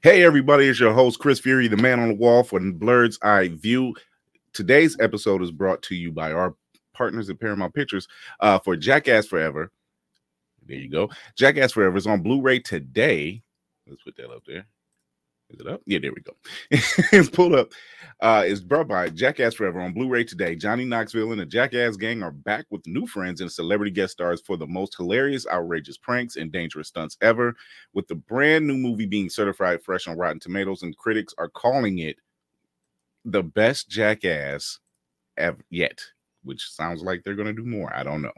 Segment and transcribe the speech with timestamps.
[0.00, 3.48] Hey, everybody, it's your host, Chris Fury, the man on the wall for Blurred's Eye
[3.48, 3.96] View.
[4.52, 6.54] Today's episode is brought to you by our
[6.94, 8.06] partners at Paramount Pictures
[8.38, 9.72] uh, for Jackass Forever.
[10.64, 11.10] There you go.
[11.34, 13.42] Jackass Forever is on Blu ray today.
[13.88, 14.68] Let's put that up there.
[15.50, 15.80] Is it up?
[15.86, 16.36] Yeah, there we go.
[16.70, 17.72] it's pulled up.
[18.20, 20.54] Uh, it's brought by Jackass Forever on Blu-ray today.
[20.54, 24.42] Johnny Knoxville and the Jackass gang are back with new friends and celebrity guest stars
[24.44, 27.54] for the most hilarious, outrageous pranks and dangerous stunts ever.
[27.94, 31.98] With the brand new movie being certified fresh on Rotten Tomatoes, and critics are calling
[31.98, 32.16] it
[33.24, 34.80] the best Jackass
[35.38, 36.00] ever yet
[36.44, 37.94] which sounds like they're going to do more.
[37.94, 38.32] I don't know.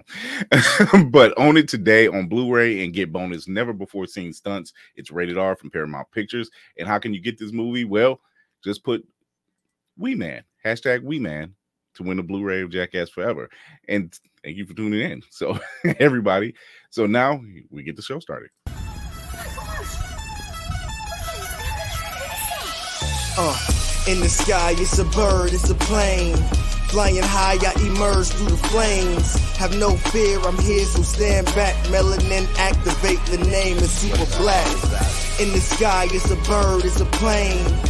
[1.11, 4.73] but own it today on Blu ray and get bonus never before seen stunts.
[4.97, 6.51] It's rated R from Paramount Pictures.
[6.79, 7.85] And how can you get this movie?
[7.85, 8.21] Well,
[8.65, 9.07] just put
[9.97, 11.55] Wee Man, hashtag Wee Man
[11.95, 13.49] to win a Blu ray of Jackass Forever.
[13.89, 15.23] And thank you for tuning in.
[15.31, 15.59] So,
[15.99, 16.55] everybody.
[16.91, 18.51] So now we get the show started.
[23.43, 26.37] Uh, in the sky, it's a bird, it's a plane.
[26.89, 29.35] Flying high, I emerge through the flames.
[29.57, 31.75] Have no fear, I'm here, so stand back.
[31.87, 34.67] Melanin activate, the name is super black.
[35.41, 37.90] In the sky, it's a bird, it's a plane.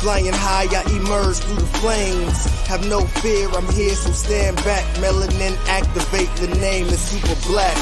[0.00, 2.44] Flying high, I emerge through the flames.
[2.68, 4.84] Have no fear, I'm here, so stand back.
[4.98, 7.76] Melanin activate, the name is super black.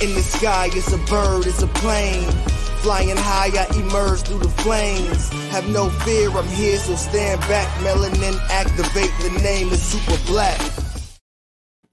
[0.00, 2.30] In the sky, it's a bird, it's a plane.
[2.82, 5.28] Flying high, I emerge through the flames.
[5.50, 7.68] Have no fear, I'm here, so stand back.
[7.82, 10.60] Melanin activate, the name is super black.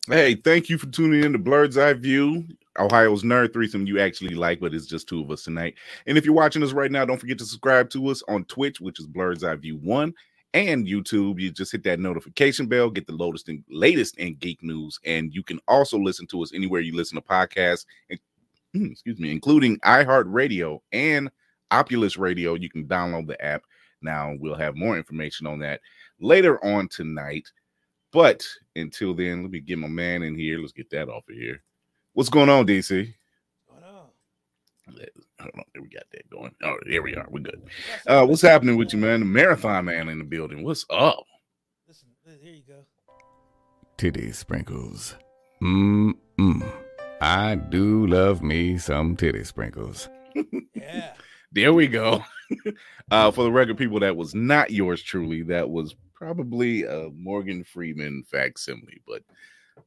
[0.07, 2.45] Hey, thank you for tuning in to Blurred's Eye View.
[2.79, 5.75] Ohio's Nerd Threesome you actually like, but it's just two of us tonight.
[6.07, 8.81] And if you're watching us right now, don't forget to subscribe to us on Twitch,
[8.81, 10.13] which is Blurred's Eye View 1,
[10.55, 11.39] and YouTube.
[11.41, 15.33] You just hit that notification bell, get the latest and latest in geek news, and
[15.33, 18.19] you can also listen to us anywhere you listen to podcasts, and,
[18.73, 21.31] hmm, excuse me, including iHeartRadio and
[21.71, 22.55] Opulus Radio.
[22.55, 23.63] You can download the app.
[24.01, 25.81] Now, we'll have more information on that
[26.19, 27.47] later on tonight.
[28.13, 30.59] But until then, let me get my man in here.
[30.59, 31.63] Let's get that off of here.
[32.17, 33.13] What's going on, DC?
[33.67, 34.11] What up?
[34.87, 36.51] Hold on, there we got that going.
[36.63, 37.27] Oh, there we are.
[37.29, 37.61] We're good.
[38.07, 39.19] Uh, what's happening with you, man?
[39.19, 40.63] The marathon man in the building.
[40.63, 41.23] What's up?
[41.87, 42.07] Listen,
[42.41, 42.83] here you go.
[43.97, 45.13] titty sprinkles.
[45.61, 46.67] Mmm, mmm.
[47.21, 50.09] I do love me some titty sprinkles.
[50.73, 51.13] Yeah.
[51.51, 52.23] There we go.
[53.11, 55.43] uh, for the record, people, that was not yours truly.
[55.43, 59.21] That was probably a Morgan Freeman facsimile, but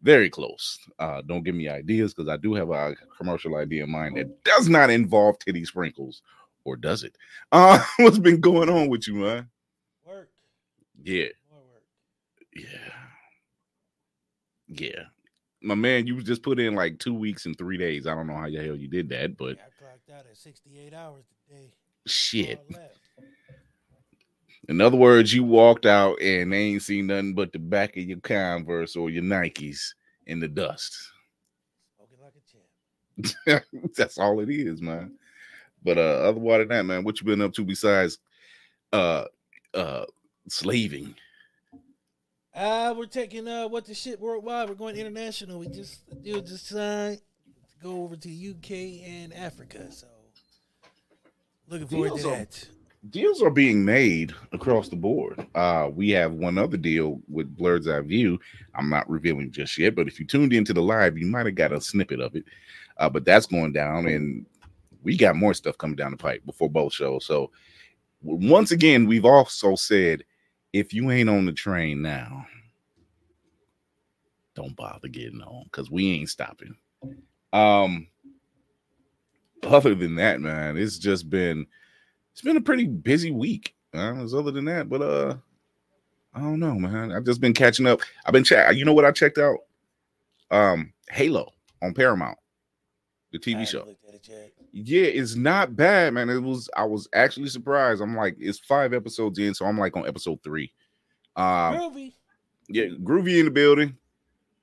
[0.03, 0.79] very close.
[0.99, 4.45] Uh, don't give me ideas because I do have a commercial idea in mind that
[4.45, 6.23] does not involve titty sprinkles,
[6.65, 7.17] or does it?
[7.53, 9.49] Uh, what's been going on with you, man?
[10.07, 10.31] Work.
[11.03, 11.83] Yeah, work.
[12.55, 12.93] yeah,
[14.69, 15.03] yeah.
[15.63, 18.07] My man, you just put in like two weeks and three days.
[18.07, 20.37] I don't know how the hell you did that, but Yeah, I clocked out at
[20.37, 21.73] 68 hours today.
[22.07, 22.61] shit.
[24.69, 28.05] In other words, you walked out and they ain't seen nothing but the back of
[28.05, 29.95] your Converse or your Nikes
[30.27, 31.11] in the dust.
[33.47, 33.65] Like.
[33.97, 35.13] That's all it is, man.
[35.83, 38.19] But uh otherwise than that, man, what you been up to besides
[38.93, 39.25] uh
[39.75, 40.05] uh
[40.49, 41.15] slaving?
[42.55, 44.69] Uh, we're taking uh what the shit worldwide.
[44.69, 45.59] We're going international.
[45.59, 49.91] We just deal just signed to go over to UK and Africa.
[49.91, 50.07] So
[51.69, 52.69] looking forward Deals to that.
[53.09, 55.47] Deals are being made across the board.
[55.55, 58.39] Uh we have one other deal with Blurred's Eye View.
[58.75, 61.55] I'm not revealing just yet, but if you tuned into the live, you might have
[61.55, 62.45] got a snippet of it.
[62.99, 64.45] Uh, but that's going down, and
[65.03, 67.25] we got more stuff coming down the pipe before both shows.
[67.25, 67.51] So
[68.23, 70.25] once again, we've also said
[70.73, 72.47] if you ain't on the train now,
[74.55, 76.77] don't bother getting on because we ain't stopping.
[77.53, 78.09] Um,
[79.65, 81.67] other than that, man, it's just been
[82.33, 83.75] it's been a pretty busy week.
[83.93, 85.37] Uh, other than that, but uh,
[86.33, 87.11] I don't know, man.
[87.11, 88.01] I've just been catching up.
[88.25, 88.77] I've been check.
[88.77, 89.59] You know what I checked out?
[90.51, 92.39] Um, Halo on Paramount,
[93.33, 93.87] the TV show.
[93.89, 94.55] it.
[94.73, 96.31] Yeah, it's not bad, man.
[96.31, 96.71] It was.
[96.77, 98.01] I was actually surprised.
[98.01, 100.73] I'm like, it's five episodes in, so I'm like on episode three.
[101.35, 101.45] Um,
[101.75, 102.13] Groovy.
[102.69, 103.97] yeah, Groovy in the building.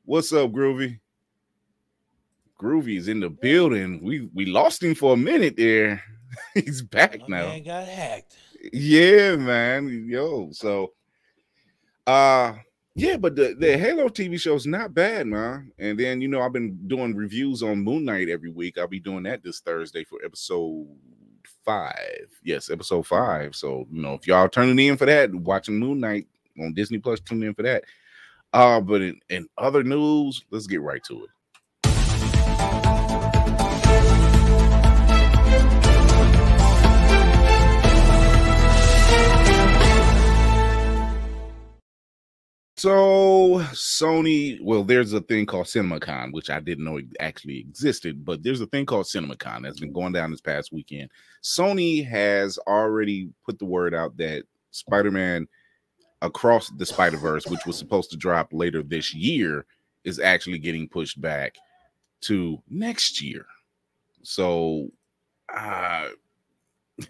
[0.06, 1.00] What's up, Groovy?
[2.58, 4.02] Groovy is in the building.
[4.02, 6.02] We we lost him for a minute there.
[6.54, 7.48] He's back My now.
[7.48, 8.36] man got hacked.
[8.74, 10.08] Yeah, man.
[10.10, 10.94] Yo, so
[12.06, 12.54] uh
[12.96, 15.72] yeah, but the, the Halo TV show is not bad, man.
[15.78, 18.78] And then you know, I've been doing reviews on Moon Knight every week.
[18.78, 20.88] I'll be doing that this Thursday for episode
[21.64, 22.28] five.
[22.44, 23.56] Yes, episode five.
[23.56, 26.28] So you know, if y'all turning in for that, watching Moon Knight
[26.60, 27.84] on Disney Plus, tune in for that.
[28.54, 31.30] Uh, but in, in other news, let's get right to it.
[42.78, 48.44] So Sony, well, there's a thing called CinemaCon, which I didn't know actually existed, but
[48.44, 51.10] there's a thing called CinemaCon that's been going down this past weekend.
[51.44, 55.48] Sony has already put the word out that Spider-Man
[56.22, 59.66] Across the Spider-Verse, which was supposed to drop later this year,
[60.04, 61.56] is actually getting pushed back
[62.22, 63.46] to next year.
[64.22, 64.90] So
[65.52, 66.10] uh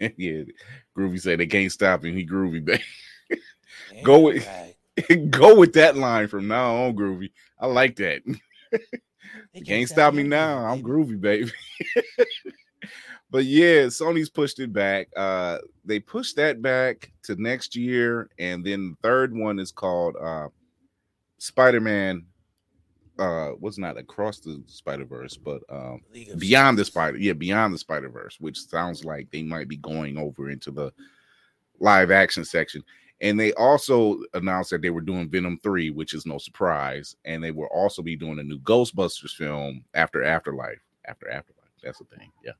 [0.00, 0.42] yeah,
[0.96, 2.14] Groovy said they can't stop him.
[2.14, 2.82] He groovy, baby.
[4.02, 4.74] Go with- right.
[5.30, 7.30] Go with that line from now on, Groovy.
[7.58, 8.22] I like that.
[9.54, 10.64] They Can't stop me now.
[10.64, 11.50] I'm groovy, baby.
[13.30, 15.08] but yeah, Sony's pushed it back.
[15.16, 20.16] Uh they pushed that back to next year, and then the third one is called
[20.20, 20.48] uh
[21.38, 22.26] Spider-Man.
[23.18, 26.00] Uh what's not across the Spider-Verse, but um
[26.38, 30.16] beyond the spider yeah beyond the spider verse which sounds like they might be going
[30.16, 30.92] over into the
[31.80, 32.82] live action section
[33.20, 37.42] and they also announced that they were doing venom 3 which is no surprise and
[37.42, 42.04] they will also be doing a new ghostbusters film after afterlife after afterlife that's the
[42.16, 42.52] thing yeah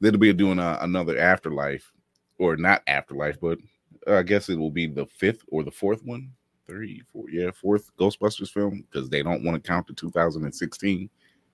[0.00, 1.92] they'll be doing a, another afterlife
[2.38, 3.58] or not afterlife but
[4.06, 6.30] uh, i guess it will be the fifth or the fourth one
[6.66, 11.08] three four yeah fourth ghostbusters film because they don't want to count the 2016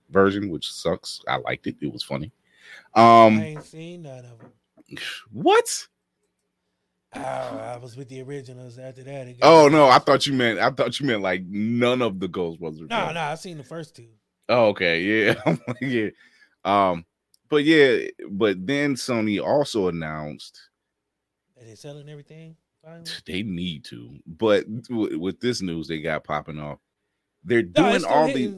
[0.09, 1.21] version, which sucks.
[1.27, 1.75] I liked it.
[1.81, 2.31] It was funny.
[2.95, 4.51] I Um, ain't seen none of them.
[5.31, 5.87] what?
[7.15, 9.35] I was with the originals after that.
[9.41, 12.89] Oh no, I thought you meant I thought you meant like none of the Ghostbusters.
[12.89, 14.07] No, no, I seen the first two.
[14.47, 16.09] Oh, okay, yeah, yeah.
[16.63, 17.05] Um,
[17.49, 20.69] but yeah, but then Sony also announced
[21.59, 22.55] Are they selling everything?
[22.83, 23.09] Finally?
[23.25, 26.79] they need to, but with this news they got popping off,
[27.43, 28.55] they're doing still all these.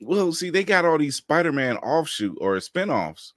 [0.00, 3.32] Well, see, they got all these Spider-Man offshoot or spinoffs.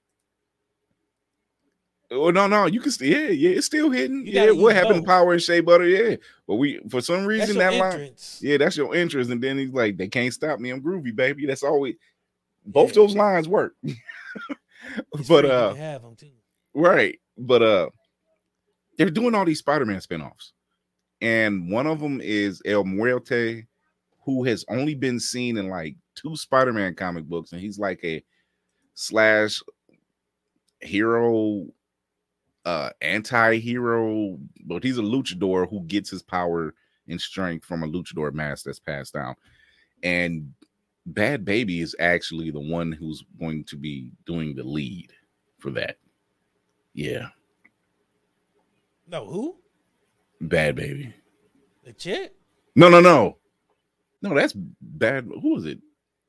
[2.09, 4.25] Oh no, no, you can still yeah, yeah, it's still hitting.
[4.25, 5.07] You Yeah, what happened to.
[5.07, 5.87] Power and Shea Butter?
[5.87, 6.15] Yeah,
[6.47, 9.29] but we for some reason that line, yeah, that's your interest.
[9.29, 10.69] And then he's like, they can't stop me.
[10.69, 11.45] I'm groovy, baby.
[11.45, 11.95] That's always
[12.65, 12.95] both Yeah.
[12.95, 13.75] those lines work.
[15.27, 16.31] But uh, have them too.
[16.73, 17.89] right, but uh,
[18.97, 20.51] they're doing all these Spider-Man spinoffs,
[21.19, 23.65] and one of them is El Muerte,
[24.23, 28.23] who has only been seen in like two Spider-Man comic books, and he's like a
[28.93, 29.61] slash
[30.79, 31.65] hero
[32.67, 36.73] uh anti-hero but he's a luchador who gets his power
[37.07, 39.35] and strength from a luchador mask that's passed down.
[40.03, 40.53] And
[41.05, 45.13] bad baby is actually the one who's going to be doing the lead
[45.59, 45.97] for that.
[46.93, 47.27] Yeah.
[49.07, 49.57] No, who?
[50.41, 51.13] bad baby.
[51.85, 52.35] The chick?
[52.75, 53.37] no no no.
[54.21, 55.79] No that's bad who is it?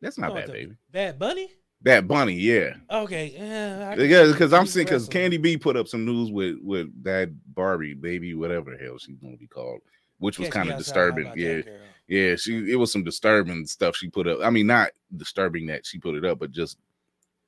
[0.00, 0.76] That's not bad baby.
[0.92, 1.50] Bad Bunny?
[1.82, 3.34] Bad bunny yeah Okay.
[3.36, 5.08] Yeah, Yeah, because I'm seeing because.
[5.08, 9.16] Candy B put up some news with with that Barbie baby, whatever the hell she's
[9.18, 9.80] gonna be called,
[10.18, 11.30] which was kind of disturbing.
[11.36, 11.60] Yeah,
[12.08, 14.38] yeah, she it was some disturbing stuff she put up.
[14.42, 16.78] I mean, not disturbing that she put it up, but just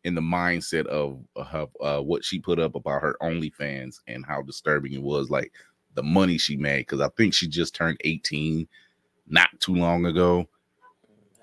[0.05, 4.43] in the mindset of her, uh, what she put up about her OnlyFans and how
[4.43, 5.53] disturbing it was, like
[5.95, 6.81] the money she made.
[6.81, 8.67] Because I think she just turned 18
[9.27, 10.49] not too long ago.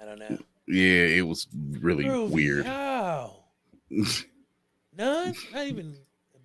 [0.02, 0.38] I don't know.
[0.68, 1.48] Yeah, it was
[1.80, 2.66] really Groovy, weird.
[2.66, 3.44] How?
[3.90, 5.34] None?
[5.54, 5.96] Not even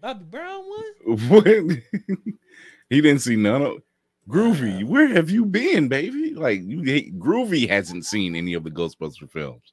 [0.00, 1.18] Bobby Brown one?
[1.28, 1.46] What?
[2.90, 3.82] he didn't see none of
[4.28, 4.84] Groovy.
[4.84, 6.34] Where have you been, baby?
[6.34, 6.82] Like you,
[7.14, 9.72] Groovy hasn't seen any of the Ghostbuster films.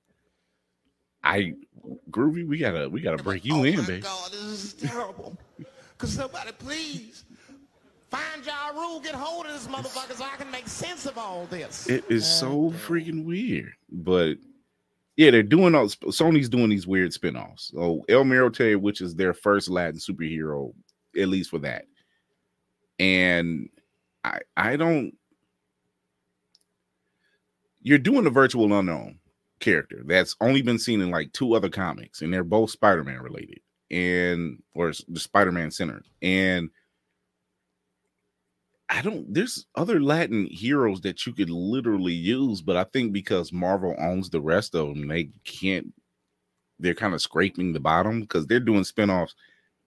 [1.23, 1.53] I,
[2.09, 4.01] Groovy, we gotta, we gotta break you oh in, my baby.
[4.01, 5.37] God, this is terrible.
[5.97, 7.25] Could somebody please
[8.09, 11.45] find Ja Rule, get hold of this motherfucker so I can make sense of all
[11.47, 11.87] this.
[11.87, 12.79] It is so damn.
[12.79, 14.37] freaking weird, but
[15.15, 15.87] yeah, they're doing all.
[15.87, 17.71] Sony's doing these weird spinoffs.
[17.71, 20.73] So El Muerte, which is their first Latin superhero,
[21.17, 21.85] at least for that,
[22.99, 23.69] and
[24.23, 25.13] I, I don't,
[27.81, 29.19] you're doing a virtual unknown
[29.59, 33.59] character that's only been seen in like two other comics, and they're both Spider-Man related
[33.91, 36.05] and or the Spider-Man centered.
[36.21, 36.69] And
[38.89, 43.53] I don't there's other Latin heroes that you could literally use, but I think because
[43.53, 45.93] Marvel owns the rest of them, they can't
[46.79, 49.35] they're kind of scraping the bottom because they're doing spin-offs.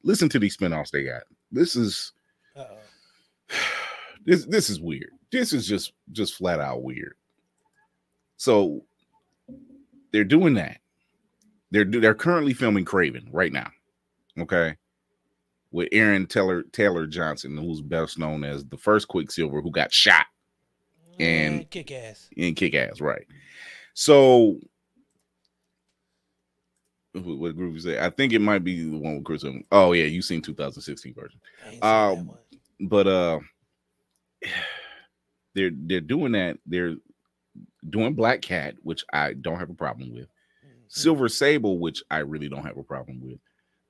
[0.04, 1.23] Listen to these spin-offs they got.
[1.50, 2.12] This is
[2.56, 3.56] Uh-oh.
[4.25, 5.11] this this is weird.
[5.32, 7.14] This is just just flat out weird.
[8.37, 8.85] So
[10.12, 10.78] they're doing that.
[11.73, 13.71] They're they're currently filming Kraven right now.
[14.38, 14.76] Okay.
[15.73, 20.26] With Aaron Taylor Taylor Johnson, who's best known as the first Quicksilver who got shot
[21.19, 22.29] And- kick ass.
[22.37, 23.26] in Kick Ass, right?
[23.95, 24.61] So
[27.14, 28.02] what group is that?
[28.02, 29.45] I think it might be the one with Chris.
[29.45, 29.67] Evans.
[29.71, 31.41] Oh yeah, you seen 2016 version.
[31.62, 31.87] I ain't seen that
[32.31, 32.38] Um,
[32.81, 33.41] but uh
[35.55, 36.95] they're they're doing that they're
[37.91, 40.25] doing black cat which i don't have a problem with
[40.64, 40.85] Mhm.
[40.88, 43.38] silver sable which i really don't have a problem with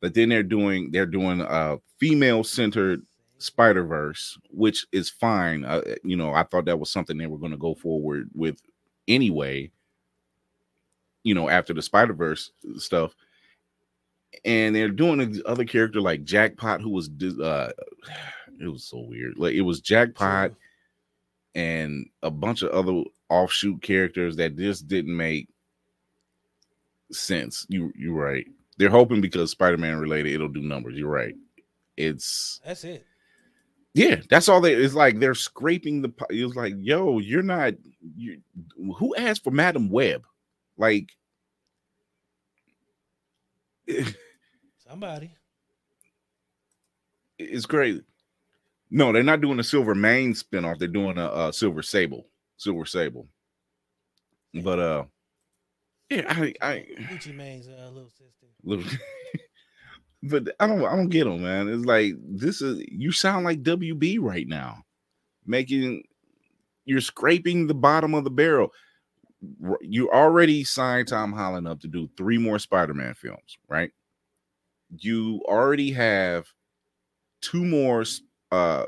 [0.03, 3.01] but then they're doing they're doing a female centered
[3.39, 7.39] spider verse which is fine uh, you know i thought that was something they were
[7.39, 8.61] going to go forward with
[9.09, 9.71] anyway
[11.25, 13.15] you know after the spider verse stuff
[14.45, 17.09] and they're doing a other character like jackpot who was
[17.43, 17.71] uh
[18.61, 20.53] it was so weird like it was jackpot
[21.55, 25.49] and a bunch of other offshoot characters that just didn't make
[27.13, 27.67] sense.
[27.69, 28.47] You you're right.
[28.79, 30.97] They're hoping because Spider-Man related, it'll do numbers.
[30.97, 31.35] You're right.
[31.97, 33.07] It's That's it.
[33.95, 37.43] yeah, that's all they it's like they're scraping the po- it was like, yo, you're
[37.43, 37.75] not
[38.17, 38.41] you
[38.97, 40.23] who asked for Madam Web?
[40.79, 41.11] Like
[44.89, 45.35] Somebody.
[47.39, 48.03] it's crazy.
[48.91, 50.79] No, they're not doing a Silvermane spinoff.
[50.79, 52.27] They're doing a, uh Silver Sable,
[52.57, 53.29] Silver Sable.
[54.55, 55.05] But uh,
[56.13, 58.47] yeah, I I Gucci Mane's uh, little sister.
[58.63, 58.85] little,
[60.23, 61.69] but I don't I don't get them, man.
[61.69, 64.85] It's like this is you sound like WB right now,
[65.47, 66.05] making
[66.85, 68.73] you're scraping the bottom of the barrel.
[69.81, 73.91] You already signed Tom Holland up to do three more Spider-Man films, right?
[74.97, 76.47] You already have
[77.41, 78.05] two more
[78.51, 78.87] uh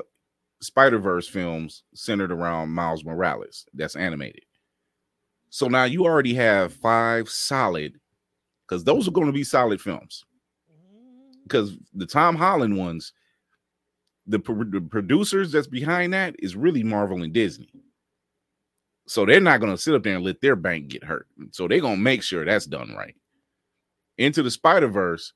[0.61, 4.43] Spider-Verse films centered around Miles Morales that's animated.
[5.55, 7.97] So now you already have five solid
[8.67, 10.25] because those are going to be solid films
[10.69, 11.43] mm-hmm.
[11.43, 13.13] because the Tom Holland ones,
[14.27, 17.69] the, pro- the producers that's behind that is really Marvel and Disney.
[19.07, 21.27] So they're not going to sit up there and let their bank get hurt.
[21.51, 23.15] So they're going to make sure that's done right.
[24.17, 25.31] Into the Spider Verse,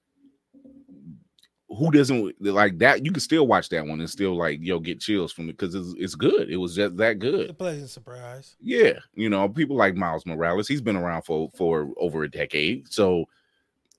[1.77, 3.05] who doesn't like that?
[3.05, 5.75] You can still watch that one and still like yo get chills from it because
[5.75, 6.49] it's, it's good.
[6.49, 7.49] It was just that It's good.
[7.51, 8.55] a pleasant surprise.
[8.59, 10.67] Yeah, you know, people like Miles Morales.
[10.67, 13.25] He's been around for for over a decade, so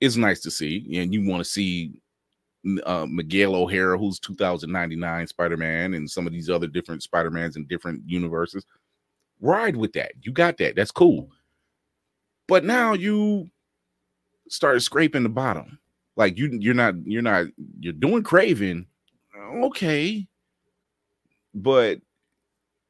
[0.00, 0.98] it's nice to see.
[0.98, 1.92] And you want to see
[2.84, 7.56] uh, Miguel O'Hara, who's 2099 Spider Man, and some of these other different Spider Mans
[7.56, 8.66] in different universes.
[9.40, 10.12] Ride with that.
[10.22, 10.74] You got that.
[10.76, 11.30] That's cool.
[12.48, 13.48] But now you
[14.48, 15.78] started scraping the bottom.
[16.16, 17.46] Like you, you're not, you're not,
[17.78, 18.86] you're doing Kraven,
[19.64, 20.26] okay,
[21.54, 22.00] but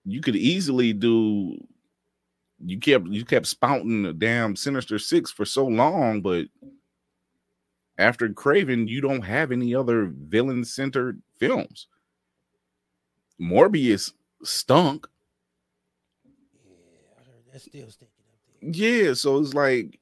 [0.05, 1.57] you could easily do
[2.65, 6.47] you kept you kept spouting the damn sinister six for so long but
[7.99, 11.87] after kraven you don't have any other villain centered films.
[13.41, 14.12] Morbius
[14.43, 15.07] stunk.
[16.65, 18.71] Yeah, that's still stinking up there.
[18.73, 19.99] yeah so it's like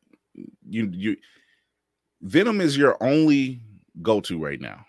[0.68, 1.16] you you
[2.22, 3.60] venom is your only
[4.02, 4.84] go-to right now.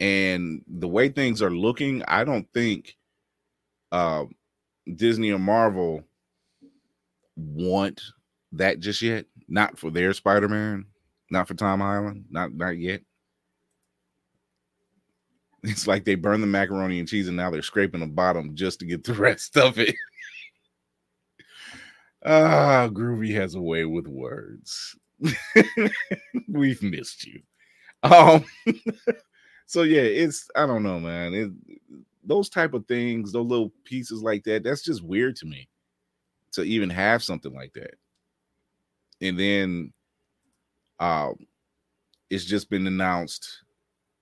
[0.00, 2.96] And the way things are looking i don't think
[3.92, 4.24] uh
[4.96, 6.02] disney or marvel
[7.36, 8.00] want
[8.52, 9.26] that just yet.
[9.48, 10.86] Not for their spider-man
[11.30, 13.02] not for tom Holland, not not yet.
[15.62, 18.80] It's like they burn the macaroni and cheese and now they're scraping the bottom just
[18.80, 19.94] to get the rest of it.
[22.22, 24.94] Ah, Groovy has a way with words.
[26.48, 27.40] We've missed you.
[28.02, 28.44] Um,
[29.66, 31.34] so yeah, it's I don't know, man.
[31.34, 31.50] It,
[32.24, 35.68] those type of things, those little pieces like that, that's just weird to me
[36.52, 37.94] to even have something like that.
[39.20, 39.92] And then
[40.98, 41.34] um
[42.30, 43.62] it's just been announced.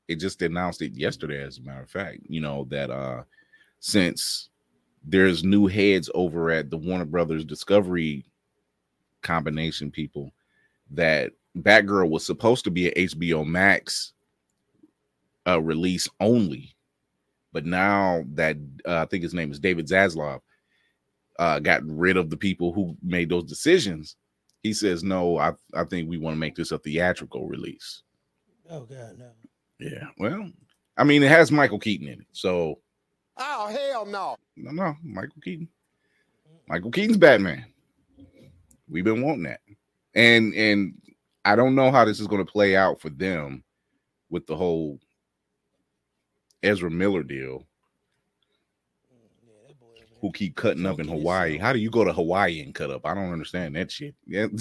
[0.09, 3.23] It just announced it yesterday, as a matter of fact, you know, that uh
[3.81, 4.51] since
[5.05, 8.25] there's new heads over at the Warner Brothers Discovery
[9.23, 10.33] combination people
[10.91, 14.13] that Batgirl was supposed to be an HBO Max
[15.47, 16.75] uh, release only,
[17.53, 20.41] but now that uh, I think his name is David Zaslav,
[21.39, 24.17] uh, got rid of the people who made those decisions.
[24.63, 28.03] He says, "No, I I think we want to make this a theatrical release."
[28.71, 29.31] Oh God, no.
[29.79, 30.51] Yeah, well,
[30.97, 32.81] I mean, it has Michael Keaton in it, so
[33.39, 34.37] Oh, hell no.
[34.57, 35.69] no, no, Michael Keaton.
[36.69, 37.65] Michael Keaton's Batman.
[38.89, 39.61] We've been wanting that,
[40.19, 40.95] and and
[41.45, 43.63] I don't know how this is going to play out for them
[44.29, 44.99] with the whole
[46.63, 47.67] Ezra Miller deal.
[49.11, 49.87] Yeah, boy.
[50.21, 51.57] Who keep cutting up in Hawaii?
[51.57, 53.07] How do you go to Hawaii and cut up?
[53.07, 54.15] I don't understand that shit.
[54.27, 54.49] Yeah.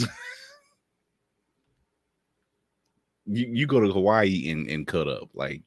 [3.26, 5.30] you, you go to Hawaii and, and cut up.
[5.34, 5.64] Like,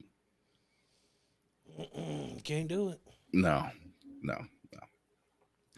[1.79, 3.01] Mm-mm, Can't do it.
[3.33, 3.69] no,
[4.23, 4.60] no, no.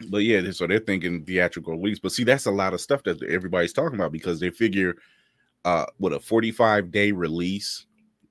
[0.05, 1.99] But yeah, so they're thinking theatrical release.
[1.99, 4.95] But see, that's a lot of stuff that everybody's talking about because they figure
[5.65, 7.85] uh what a 45 day release,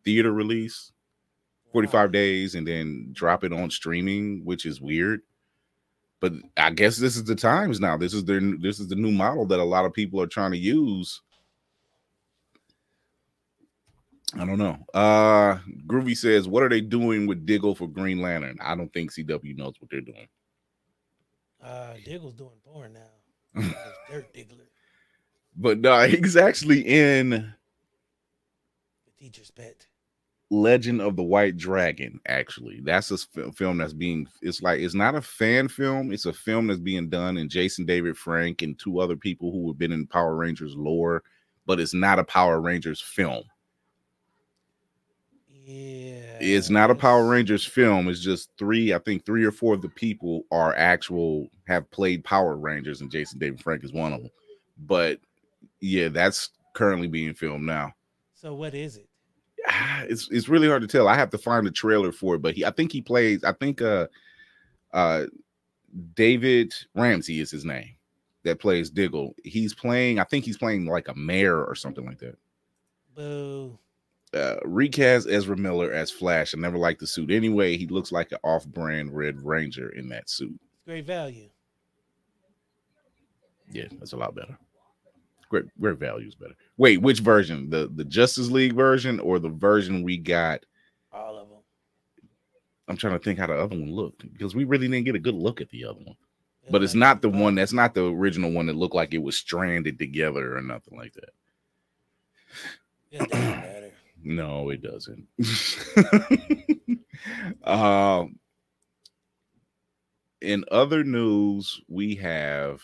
[0.05, 0.93] theater release,
[1.73, 5.23] 45 days, and then drop it on streaming, which is weird.
[6.21, 7.97] But I guess this is the times now.
[7.97, 10.53] This is their this is the new model that a lot of people are trying
[10.53, 11.21] to use.
[14.39, 14.79] I don't know.
[14.95, 18.57] Uh Groovy says, What are they doing with Diggle for Green Lantern?
[18.63, 20.29] I don't think CW knows what they're doing.
[21.63, 23.63] Uh, Diggle's doing porn now.
[24.11, 24.67] Dirk Diggler,
[25.57, 29.87] But no, he's actually in the teacher's pet.
[30.51, 32.21] Legend of the White Dragon.
[32.27, 34.27] Actually, that's a film that's being.
[34.43, 36.13] It's like it's not a fan film.
[36.13, 39.69] It's a film that's being done, and Jason David Frank and two other people who
[39.69, 41.23] have been in Power Rangers lore,
[41.65, 43.45] but it's not a Power Rangers film.
[45.49, 48.09] Yeah, It's not a Power Rangers film.
[48.09, 48.93] It's just three.
[48.93, 53.11] I think three or four of the people are actual have played Power Rangers, and
[53.11, 54.31] Jason David Frank is one of them.
[54.77, 55.21] But
[55.81, 57.93] yeah, that's currently being filmed now.
[58.35, 59.09] So what is it?
[60.09, 61.07] it's it's really hard to tell.
[61.07, 63.45] I have to find the trailer for it, but he I think he plays.
[63.45, 64.09] I think uh
[64.93, 65.27] uh
[66.15, 67.95] David Ramsey is his name
[68.43, 69.37] that plays Diggle.
[69.45, 70.19] He's playing.
[70.19, 72.37] I think he's playing like a mayor or something like that.
[73.15, 73.79] Boo.
[74.35, 76.55] Uh, recast Ezra Miller as Flash.
[76.55, 77.77] I never liked the suit anyway.
[77.77, 80.59] He looks like an off-brand Red Ranger in that suit.
[80.87, 81.51] Great value.
[83.71, 84.57] Yeah, that's a lot better.
[85.49, 86.55] Great, great value is better.
[86.79, 87.69] Wait, which version?
[87.69, 90.65] The the Justice League version or the version we got
[91.13, 91.59] All of them.
[92.89, 95.21] I'm trying to think how the other one looked because we really didn't get a
[95.21, 96.17] good look at the other one.
[96.71, 99.37] But it's not the one that's not the original one that looked like it was
[99.37, 103.31] stranded together or nothing like that.
[103.31, 103.81] Matter.
[104.25, 105.27] No, it doesn't.
[107.65, 108.39] um,
[110.41, 112.83] in other news, we have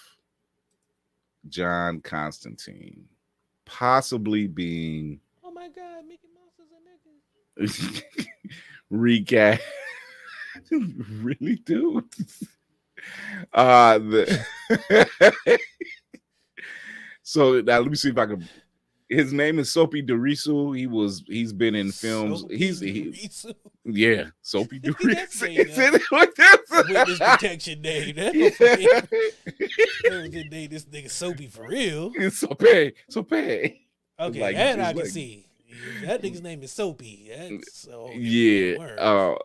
[1.48, 3.08] John Constantine
[3.64, 6.78] possibly being Oh my God, Mickey Mouse is a
[7.66, 8.02] nigga.
[8.90, 9.62] recast.
[10.70, 12.04] really, dude?
[13.52, 14.44] Uh the
[17.22, 18.48] so now let me see if I can.
[19.08, 20.76] His name is Soapy Dirisu.
[20.76, 22.40] He was he's been in films.
[22.42, 23.30] Soapy he's he,
[23.84, 24.96] yeah, Soapy That's
[25.40, 25.42] Dirisu.
[25.42, 26.34] made Is it like
[26.88, 28.12] Witness protection day.
[28.16, 29.00] That Yeah.
[30.50, 32.12] Day, this nigga soapy for real.
[32.16, 33.86] It's Soapy, Soapy.
[34.20, 35.44] Okay, Like, that I can like- see.
[36.04, 37.30] That nigga's name is Soapy.
[37.34, 38.76] That's so Yeah.
[38.98, 39.36] Uh,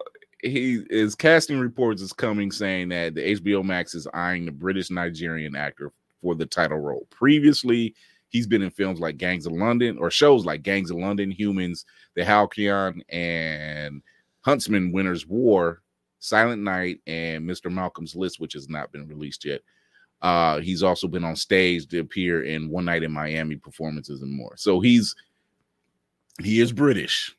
[0.41, 4.89] he his casting reports is coming saying that the HBO Max is eyeing the British
[4.89, 7.07] Nigerian actor for the title role.
[7.11, 7.93] Previously,
[8.33, 11.85] he's been in films like Gangs of London or shows like Gangs of London, Humans,
[12.15, 14.01] The Halcyon, and
[14.41, 15.81] Huntsman Winter's War,
[16.19, 17.71] Silent Night, and Mr.
[17.71, 19.61] Malcolm's List, which has not been released yet.
[20.21, 24.31] Uh, he's also been on stage to appear in One Night in Miami performances and
[24.31, 24.57] more.
[24.57, 25.15] So he's
[26.41, 27.35] he is British.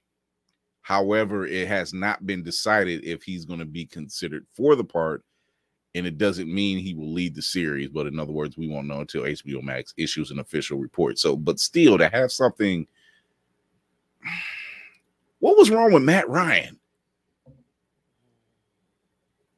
[0.82, 5.24] However, it has not been decided if he's going to be considered for the part,
[5.94, 7.88] and it doesn't mean he will lead the series.
[7.88, 11.18] But in other words, we won't know until HBO Max issues an official report.
[11.18, 12.86] So, but still, to have something,
[15.38, 16.78] what was wrong with Matt Ryan?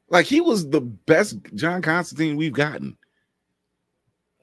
[0.09, 2.96] Like he was the best John Constantine we've gotten.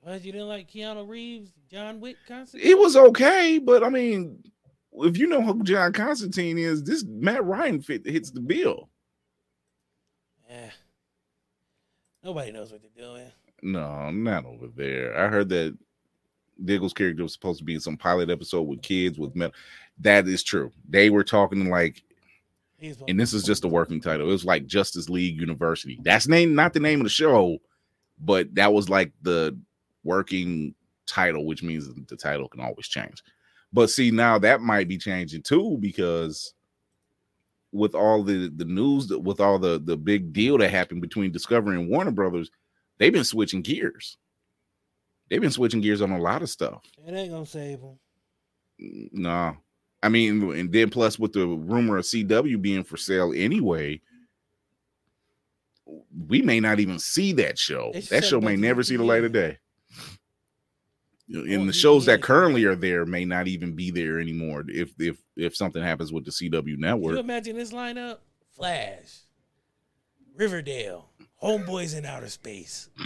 [0.02, 2.60] What you didn't like Keanu Reeves, John Wick concert?
[2.62, 4.44] It was okay, but I mean,
[4.92, 8.90] if you know who John Constantine is, this Matt Ryan fit hits the bill.
[10.50, 10.72] Yeah.
[12.24, 13.32] Nobody knows what they're doing.
[13.62, 15.18] No, not over there.
[15.18, 15.78] I heard that
[16.64, 19.54] Diggle's character was supposed to be in some pilot episode with kids with metal.
[20.00, 20.72] That is true.
[20.90, 22.04] They were talking like,
[23.08, 24.28] and this is just a working title.
[24.28, 26.00] It was like Justice League University.
[26.04, 27.60] That's name, not the name of the show,
[28.20, 29.58] but that was like the
[30.04, 33.24] working title, which means the title can always change.
[33.72, 36.54] But see, now that might be changing too because
[37.74, 41.32] with all the the news that with all the the big deal that happened between
[41.32, 42.52] Discovery and Warner Brothers,
[43.00, 44.18] they've been switching gears.
[45.30, 46.84] They've been switching gears on a lot of stuff.
[47.06, 47.98] It ain't gonna save them.
[49.12, 49.58] No,
[50.02, 54.02] I mean, and then plus with the rumor of CW being for sale anyway,
[56.28, 57.92] we may not even see that show.
[58.10, 59.58] That show may never see the light of day.
[61.34, 65.18] And the shows that currently are there may not even be there anymore if if
[65.36, 67.18] if something happens with the CW Can you network.
[67.18, 68.18] imagine this lineup?
[68.56, 69.22] Flash,
[70.36, 71.10] Riverdale,
[71.42, 72.90] Homeboys in Outer Space.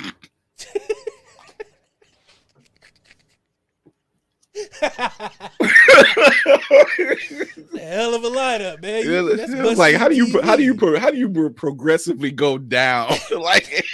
[7.79, 9.03] Hell of a lineup, man.
[9.05, 13.13] You- like how do you how do you how do you pro- progressively go down?
[13.39, 13.85] like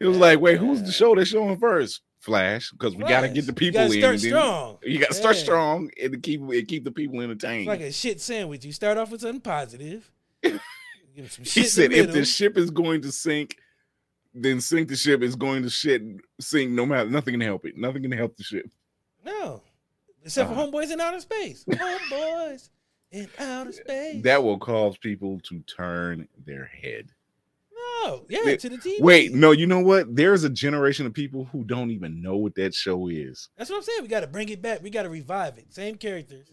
[0.00, 2.02] it was like, wait, who's the show that's showing first?
[2.20, 3.62] Flash, because we got to get the Flash.
[3.62, 4.00] You people gotta in.
[4.00, 4.78] Start strong.
[4.82, 7.60] You got to start strong and keep and keep the people entertained.
[7.62, 8.64] It's like a shit sandwich.
[8.64, 10.10] You start off with something positive.
[10.42, 10.60] Give
[11.32, 13.56] some he shit in said, the if the ship is going to sink,
[14.34, 16.02] then sink the ship is going to shit
[16.40, 16.70] sink.
[16.72, 17.76] No matter nothing can help it.
[17.76, 18.66] Nothing can help the ship.
[19.24, 19.62] No.
[20.24, 20.66] Except Uh-huh.
[20.66, 21.64] for Homeboys in Outer Space.
[21.70, 22.68] Homeboys
[23.12, 24.22] in Outer Space.
[24.24, 27.10] That will cause people to turn their head.
[27.78, 28.24] No.
[28.28, 29.00] Yeah, Wait, to the TV.
[29.00, 30.14] Wait, no, you know what?
[30.14, 33.48] There's a generation of people who don't even know what that show is.
[33.56, 34.02] That's what I'm saying.
[34.02, 34.82] We got to bring it back.
[34.82, 35.72] We got to revive it.
[35.72, 36.48] Same characters.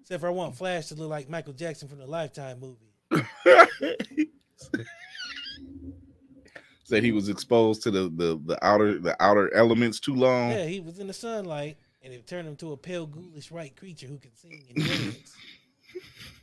[0.00, 2.92] Except for I want Flash to look like Michael Jackson from the Lifetime movie.
[6.84, 10.50] Said he was exposed to the, the the outer the outer elements too long.
[10.50, 13.76] Yeah, he was in the sunlight and it turned him to a pale, ghoulish white
[13.76, 15.36] creature who can sing and dance.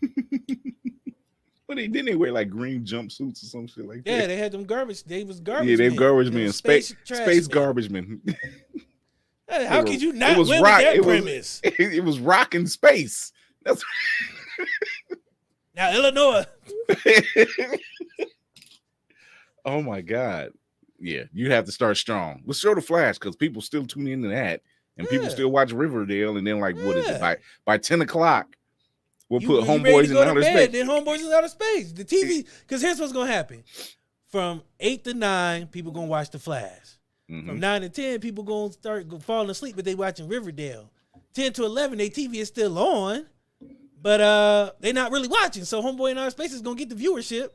[1.69, 4.21] But they didn't they wear like green jumpsuits or some shit like Yeah, that.
[4.21, 5.03] Yeah, they had them garbage.
[5.03, 5.69] They was garbage.
[5.69, 5.97] yeah, they men.
[5.97, 7.53] garbage men, was space trash space men.
[7.55, 8.21] garbage men.
[9.47, 11.21] Hey, how It could was- you it not was win rock- with that it was-
[11.21, 11.61] premise?
[11.63, 13.31] it, it was rocking space.
[13.63, 13.83] That's
[15.75, 16.45] Now Illinois,
[19.65, 20.51] oh my god.
[20.99, 22.41] Yeah, you have to start strong.
[22.45, 24.61] Let's show the flash because people still tune into that,
[24.97, 28.55] and people still watch Riverdale, and then like what is it by by ten o'clock?
[29.29, 30.71] We'll you, put you homeboys in outer bed, space.
[30.71, 31.91] Then homeboys in outer space.
[31.91, 33.63] The TV, because here's what's gonna happen:
[34.27, 36.97] from eight to nine, people gonna watch The Flash.
[37.29, 37.45] Mhm.
[37.45, 40.91] From nine to ten, people gonna start falling asleep, but they watching Riverdale.
[41.33, 43.27] Ten to eleven, their TV is still on,
[44.01, 45.63] but uh, they not really watching.
[45.63, 47.49] So Homeboy in Outer Space is gonna get the viewership.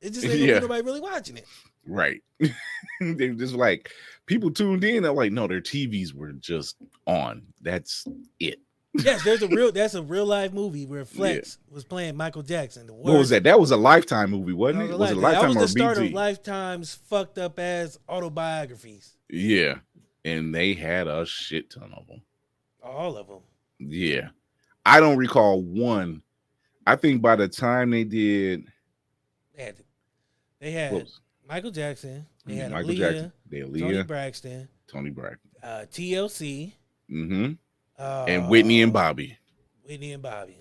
[0.00, 0.54] It just ain't gonna Yeah.
[0.54, 1.46] be nobody really watching it.
[1.86, 2.22] Right.
[3.00, 3.90] They're just like
[4.26, 5.02] people tuned in.
[5.04, 7.42] They're like, no, their TVs were just on.
[7.60, 8.04] That's
[8.40, 8.60] it.
[8.94, 12.86] Yes, there's a real that's a real live movie where Flex was playing Michael Jackson.
[12.86, 13.44] The What was that?
[13.44, 14.98] That was a lifetime movie, wasn't That it?
[14.98, 15.42] was, a Lifetime.
[15.42, 16.08] that was the start BT?
[16.08, 19.16] of Lifetime's fucked up ass autobiographies.
[19.28, 19.76] Yeah.
[20.24, 22.22] And they had a shit ton of them.
[22.82, 23.40] All of them.
[23.78, 24.30] Yeah.
[24.84, 26.22] I don't recall one.
[26.86, 28.64] I think by the time they did
[29.56, 29.76] They had,
[30.58, 31.06] they had
[31.48, 32.26] Michael Jackson.
[32.46, 36.72] They had Michael Aaliyah, Jackson, they Toni Aaliyah, Braxton, Toni Braxton, uh, TLC,
[37.08, 37.52] hmm
[38.00, 39.36] uh, and Whitney and Bobby.
[39.86, 40.56] Whitney and Bobby.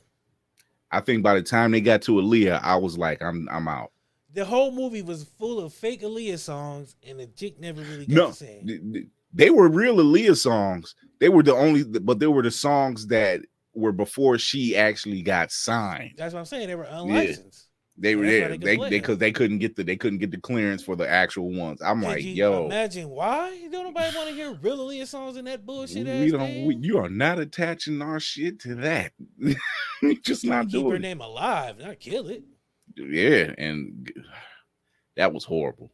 [0.91, 3.91] I think by the time they got to Aaliyah, I was like, I'm I'm out.
[4.33, 8.15] The whole movie was full of fake Aaliyah songs, and the chick never really got
[8.15, 8.67] No, to sing.
[8.67, 10.95] th- th- they were real Aaliyah songs.
[11.19, 13.41] They were the only, but they were the songs that
[13.73, 16.13] were before she actually got signed.
[16.17, 16.67] That's what I'm saying.
[16.67, 17.68] They were unlicensed.
[18.01, 18.47] They were there.
[18.49, 20.95] they could They they because they couldn't get the they couldn't get the clearance for
[20.95, 21.81] the actual ones.
[21.81, 23.67] I'm Could like, yo, imagine why?
[23.71, 26.65] Don't nobody want to hear real Aaliyah songs in that bullshit ass we don't.
[26.65, 29.11] We, you are not attaching our shit to that.
[30.23, 30.99] just not keep her doing it.
[31.01, 32.43] name alive, not kill it.
[32.95, 34.09] Yeah, and
[35.17, 35.91] that was horrible.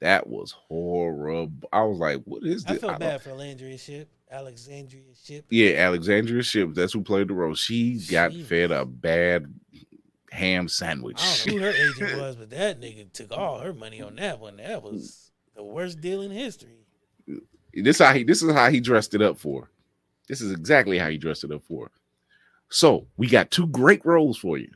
[0.00, 1.68] That was horrible.
[1.72, 2.80] I was like, what is I this?
[2.80, 4.08] felt don't- bad for Alexandria Shipp.
[4.30, 5.44] Alexandria Shipp.
[5.50, 6.72] Yeah, Alexandria Shipp.
[6.74, 7.54] That's who played the role.
[7.54, 9.52] She got She fed a bad
[10.32, 11.20] ham sandwich.
[11.20, 14.16] I don't know who her agent was, but that nigga took all her money on
[14.16, 14.56] that one.
[14.56, 16.86] That was the worst deal in history.
[17.74, 18.24] this how he.
[18.24, 19.70] This is how he dressed it up for.
[20.28, 21.90] This is exactly how he dressed it up for.
[22.70, 24.70] So we got two great roles for you.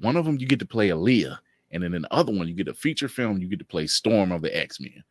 [0.00, 1.38] One of them you get to play Aaliyah,
[1.72, 3.38] and then the other one you get a feature film.
[3.38, 5.02] You get to play Storm of the X Men.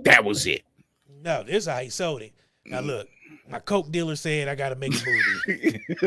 [0.00, 0.62] That was it.
[1.22, 2.32] No, this is how he sold it.
[2.66, 3.08] Now look,
[3.50, 5.80] my coke dealer said I gotta make a movie.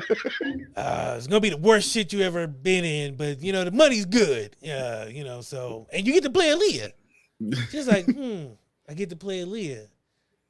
[0.75, 3.71] uh, it's gonna be the worst shit you ever been in, but you know the
[3.71, 4.55] money's good.
[4.61, 6.91] Yeah, you know so, and you get to play Aaliyah.
[7.69, 8.47] She's like, hmm,
[8.87, 9.87] I get to play Aaliyah.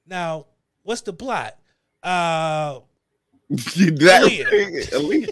[0.08, 0.48] Now,
[0.84, 1.58] what's the plot?
[2.02, 2.80] Uh,
[3.50, 4.90] that, Aaliyah.
[4.90, 5.30] Aaliyah.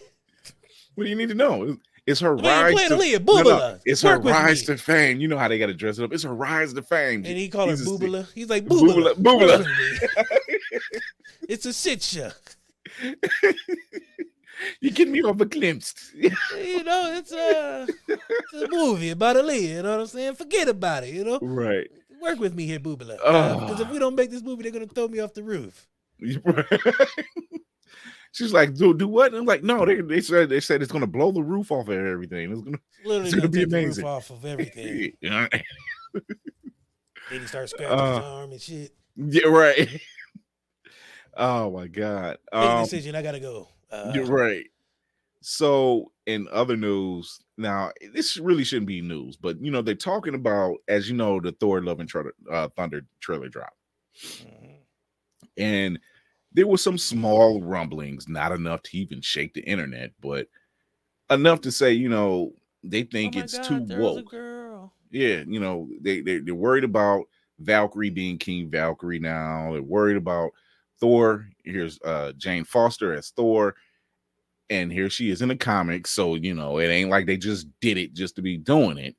[0.96, 1.78] What do you need to know?
[2.06, 2.88] It's her I mean, rise.
[2.88, 4.76] to, Aaliyah, No, no, it's Work her rise me.
[4.76, 5.20] to fame.
[5.20, 6.14] You know how they got to dress it up.
[6.14, 7.26] It's her rise to fame.
[7.26, 8.32] And he called her Boobala.
[8.34, 9.66] He's like Boobala, Boobala.
[9.66, 10.37] Boobala.
[11.48, 11.54] Work with me.
[11.54, 12.32] it's a shit show.
[14.82, 16.00] You getting me over glimpsed.
[16.16, 16.30] you
[16.84, 19.62] know, it's a, it's a movie about Aaliyah.
[19.62, 20.34] You know what I'm saying?
[20.34, 21.14] Forget about it.
[21.14, 21.88] You know, right.
[22.20, 23.18] work with me here, Boobala.
[23.24, 23.60] Oh.
[23.60, 25.88] Because if we don't make this movie, they're gonna throw me off the roof.
[28.32, 29.28] She's like, do do what?
[29.28, 31.88] And I'm like, no, they, they said they said it's gonna blow the roof off
[31.88, 32.52] of everything.
[32.52, 34.04] It's gonna Literally It's gonna, gonna be amazing.
[34.06, 35.14] roof off of everything.
[35.22, 35.50] then
[37.30, 38.92] he starts scratching his Uh, arm and shit.
[39.16, 39.88] yeah, right.
[41.38, 42.38] Oh my god.
[42.52, 43.16] Big Um, decision.
[43.16, 43.70] I gotta go.
[43.92, 44.66] Uh, You're right.
[45.42, 50.36] So, in other news, now this really shouldn't be news, but you know they're talking
[50.36, 53.74] about, as you know, the Thor: Love and Tr- uh, Thunder trailer drop,
[54.42, 54.80] mhm.
[55.58, 56.00] and
[56.54, 60.48] there was some small rumblings, not enough to even shake the internet, but
[61.30, 64.32] enough to say, you know, they think Oh it's God, too there was a woke.
[64.32, 64.94] girl.
[65.12, 67.26] Yeah, you know, they, they they're worried about
[67.60, 69.72] Valkyrie being King Valkyrie now.
[69.74, 70.52] They're worried about
[71.00, 71.48] Thor.
[71.64, 73.76] Here's uh Jane Foster as Thor,
[74.70, 76.12] and here she is in the comics.
[76.12, 79.16] So you know, it ain't like they just did it just to be doing it.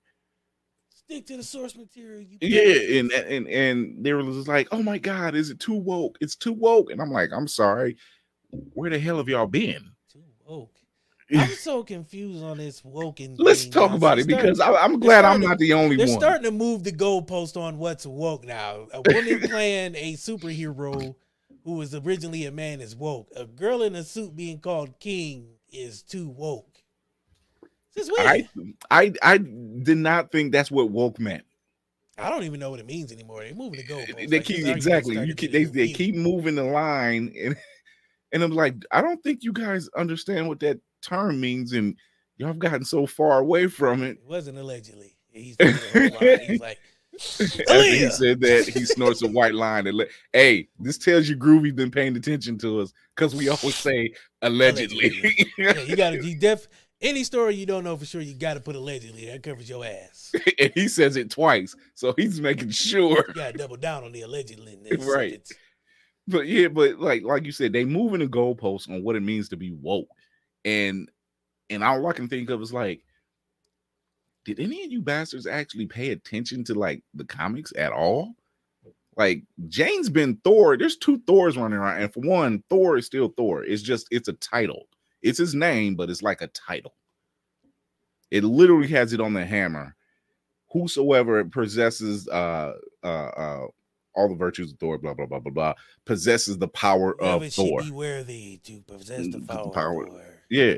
[0.91, 2.21] Stick to the source material.
[2.23, 5.75] You Yeah, and and and they were just like, "Oh my God, is it too
[5.75, 6.19] woke?
[6.21, 7.97] It's too woke." And I'm like, "I'm sorry,
[8.51, 10.75] where the hell have y'all been?" too woke.
[11.31, 13.37] I'm so confused on this woken.
[13.39, 15.97] Let's thing talk about They're it because starting- I, I'm glad I'm not the only
[15.97, 16.19] They're one.
[16.19, 18.87] starting to move the goalpost on what's woke now.
[18.95, 21.15] A woman playing a superhero
[21.65, 23.29] who was originally a man is woke.
[23.37, 26.83] A girl in a suit being called king is too woke.
[27.95, 28.49] This is weird.
[28.91, 31.45] I I I did not think that's what woke meant.
[32.17, 33.43] I don't even know what it means anymore.
[33.43, 34.29] They're moving the goalpost.
[34.29, 37.57] they Like, keep exactly you keep, they, they keep moving the line and
[38.33, 41.97] and i'm like i don't think you guys understand what that term means and
[42.37, 45.17] y'all have gotten so far away from it It wasn't allegedly.
[45.31, 46.41] He's doing the whole line.
[46.47, 46.79] He's like,
[47.41, 51.37] after he said that he snorts a white line and le- hey this tells you
[51.37, 56.25] groovy's been paying attention to us because we always say allegedly yeah, you got to
[56.25, 56.69] you def
[57.01, 58.21] any story you don't know for sure.
[58.21, 59.27] You got to put allegedly.
[59.27, 60.33] That covers your ass.
[60.59, 64.13] and he says it twice so he's making sure You got to double down on
[64.13, 64.79] the allegedly.
[64.99, 65.47] Right.
[66.27, 69.49] but yeah, but like like you said, they moving the goalposts on what it means
[69.51, 70.09] to be woke,
[70.65, 71.09] and
[71.71, 73.03] and all I can think of is like,
[74.45, 78.35] did any of you bastards actually pay attention to like the comics at all?
[79.17, 80.77] Like Jane's been Thor.
[80.77, 83.65] There's two Thors running around, and for one, Thor is still Thor.
[83.65, 84.87] It's just it's a title.
[85.23, 86.95] It's his name, but it's like a title.
[88.31, 89.95] It literally has it on the hammer.
[90.71, 93.67] Whosoever possesses uh uh uh
[94.15, 95.75] all the virtues of Thor, blah blah blah blah blah,
[96.05, 97.83] possesses the power of Never she Thor.
[97.83, 99.71] be worthy to possess the The power.
[99.71, 100.03] power.
[100.05, 100.25] of Thor.
[100.51, 100.75] Yeah.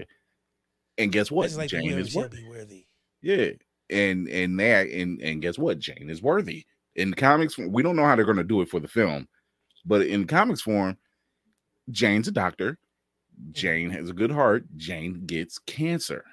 [0.96, 1.51] And guess what?
[1.53, 2.42] Like Jane is worthy.
[2.42, 2.87] be worthy.
[3.22, 3.50] Yeah.
[3.90, 5.78] And and that and and guess what?
[5.78, 6.64] Jane is worthy.
[6.96, 9.26] In comics, we don't know how they're gonna do it for the film,
[9.85, 10.96] but in comics form,
[11.90, 12.78] Jane's a doctor.
[13.52, 14.64] Jane has a good heart.
[14.76, 16.24] Jane gets cancer.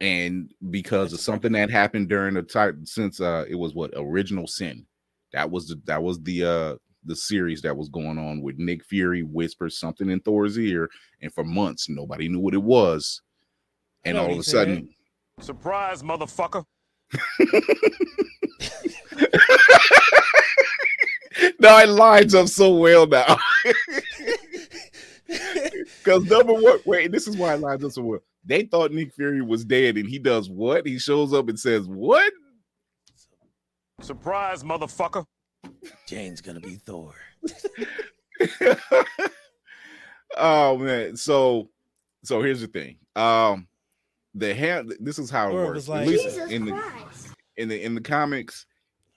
[0.00, 4.46] And because of something that happened during the time since uh it was what original
[4.46, 4.86] sin.
[5.32, 8.84] That was the that was the uh the series that was going on with Nick
[8.84, 10.90] Fury whispers something in Thor's ear,
[11.22, 13.22] and for months nobody knew what it was.
[14.06, 14.52] I And know all of a said.
[14.52, 14.88] sudden,
[15.40, 16.64] Surprise, motherfucker.
[21.60, 23.36] no, it lines up so well now.
[26.02, 28.20] Because number one, wait, this is why it lines up so well.
[28.44, 30.86] They thought Nick Fury was dead, and he does what?
[30.86, 32.32] He shows up and says, "What?"
[34.00, 35.24] Surprise, motherfucker.
[36.06, 37.12] Jane's gonna be Thor.
[40.36, 41.70] oh man, so
[42.22, 42.98] so here's the thing.
[43.16, 43.66] Um,
[44.36, 44.94] the hand.
[45.00, 45.74] This is how it Or it works.
[45.76, 47.28] was like- Jesus in the Christ.
[47.56, 48.66] in the in the comics,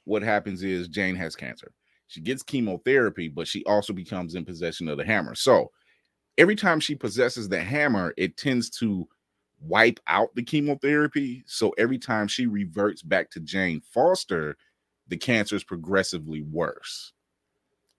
[0.05, 1.71] what happens is Jane has cancer.
[2.07, 5.35] She gets chemotherapy, but she also becomes in possession of the hammer.
[5.35, 5.71] So
[6.37, 9.07] every time she possesses the hammer, it tends to
[9.61, 11.43] wipe out the chemotherapy.
[11.45, 14.57] So every time she reverts back to Jane Foster,
[15.07, 17.13] the cancer is progressively worse.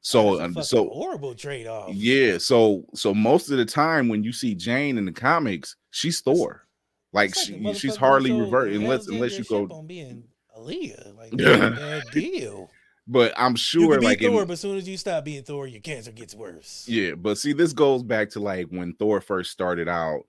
[0.00, 1.94] So um, so horrible trade off.
[1.94, 6.20] yeah, so so most of the time when you see Jane in the comics, she's
[6.22, 6.66] Thor.
[7.12, 9.64] Like she, she's hardly revert unless unless you go.
[9.70, 10.24] on being
[10.56, 11.16] Aaliyah.
[11.16, 11.56] Like Yeah.
[11.56, 12.70] that's a bad deal.
[13.08, 15.42] But I'm You sure, be like in- Thor, but as soon as you stop being
[15.42, 16.84] Thor, your cancer gets worse.
[16.88, 20.22] Yeah, but see, this goes back to like when Thor first started out.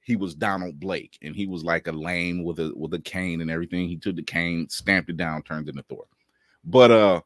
[0.00, 3.40] He was Donald Blake, and he was like a lame with a with a cane
[3.42, 3.88] and everything.
[3.88, 6.04] He took the cane, stamped it down, turned into Thor.
[6.64, 7.20] But uh,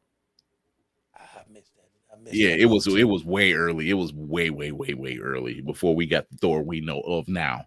[1.15, 1.19] I
[1.51, 1.85] missed that.
[2.13, 2.97] I missed yeah, it was too.
[2.97, 3.89] it was way early.
[3.89, 7.27] It was way way way way early before we got the Thor we know of
[7.27, 7.65] now.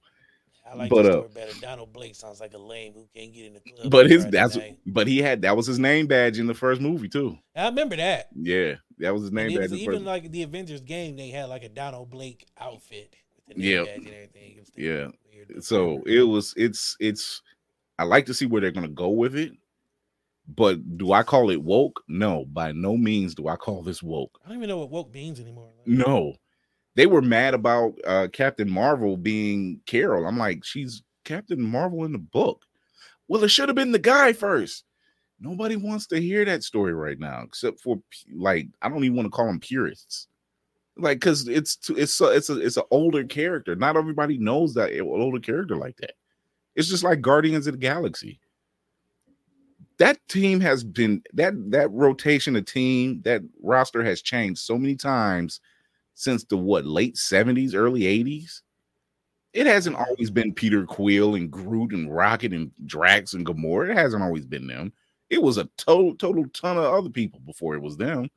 [0.68, 1.52] I like but, uh, better.
[1.60, 3.90] Donald Blake sounds like a lame who can't get in the club.
[3.90, 4.78] But his that's night.
[4.84, 7.38] but he had that was his name badge in the first movie too.
[7.54, 8.28] I remember that.
[8.34, 9.62] Yeah, that was his name And badge.
[9.62, 12.46] was in the even first- like the Avengers game, they had like a Donald Blake
[12.58, 13.14] outfit
[13.46, 13.84] with the name Yeah.
[13.84, 14.52] badge and everything.
[14.56, 15.08] It was Yeah.
[15.32, 15.62] weird.
[15.64, 17.42] So it was it's it's
[17.98, 19.52] I like to see where they're gonna go with it.
[20.48, 22.02] But do I call it woke?
[22.08, 24.38] No, by no means do I call this woke.
[24.44, 25.70] I don't even know what woke means anymore.
[25.86, 26.34] No.
[26.96, 30.26] They were mad about uh Captain Marvel being Carol.
[30.26, 32.64] I'm like, she's Captain Marvel in the book.
[33.28, 34.84] Well, it should have been the guy first.
[35.38, 38.00] Nobody wants to hear that story right now, except for
[38.34, 40.28] like I don't even want to call them purists.
[40.96, 43.76] Like, cause it's it's it's a it's an older character.
[43.76, 46.14] Not everybody knows that older character like that.
[46.74, 48.40] It's just like Guardians of the Galaxy.
[49.98, 54.94] That team has been that that rotation of team that roster has changed so many
[54.94, 55.60] times
[56.16, 58.62] since the what late 70s, early 80s.
[59.52, 63.90] It hasn't always been Peter Quill and Groot and Rocket and Drax and Gamora.
[63.90, 64.92] It hasn't always been them.
[65.30, 68.28] It was a total total ton of other people before it was them.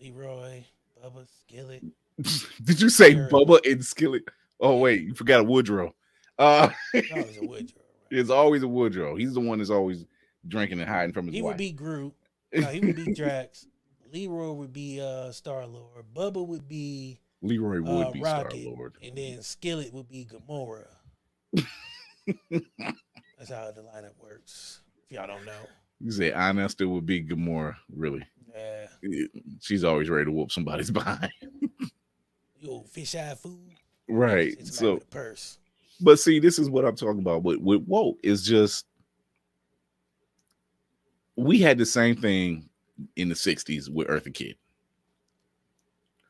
[0.00, 0.64] Yeah, Leroy,
[1.02, 1.82] Bubba, Skillet.
[2.64, 3.28] Did you say Sure.
[3.28, 4.22] Bubba and Skillet?
[4.60, 5.94] Oh wait, you forgot a Woodrow.
[6.38, 7.82] Uh It's always a Woodrow.
[8.10, 8.20] Right?
[8.20, 9.16] it's always a Woodrow.
[9.16, 10.06] He's the one that's always
[10.46, 11.50] drinking and hiding from his He wife.
[11.52, 12.14] would be Groot.
[12.54, 13.66] No, he would be Drax.
[14.12, 16.04] Leroy would be uh Star Lord.
[16.14, 18.94] Bubba would be Leroy would uh, be Star Lord.
[19.02, 20.86] and then Skillet would be Gamora.
[22.50, 24.80] That's how the lineup works.
[25.08, 25.52] If y'all don't know,
[26.00, 28.24] You say Honesta would be Gamora, really.
[28.54, 28.86] yeah,
[29.60, 31.30] She's always ready to whoop somebody's behind.
[32.58, 33.60] you old fish eye fool.
[34.08, 34.54] right.
[34.58, 35.58] It's So purse.
[36.00, 37.42] But see, this is what I'm talking about.
[37.42, 38.84] With with woke is just
[41.36, 42.68] we had the same thing
[43.16, 44.56] in the '60s with Eartha Kitt.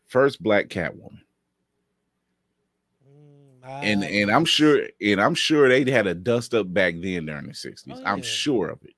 [0.06, 1.20] First black Catwoman,
[3.68, 7.26] Mm, and and I'm sure and I'm sure they had a dust up back then
[7.26, 7.82] during the '60s.
[7.90, 8.94] Oh, I'm sure of it.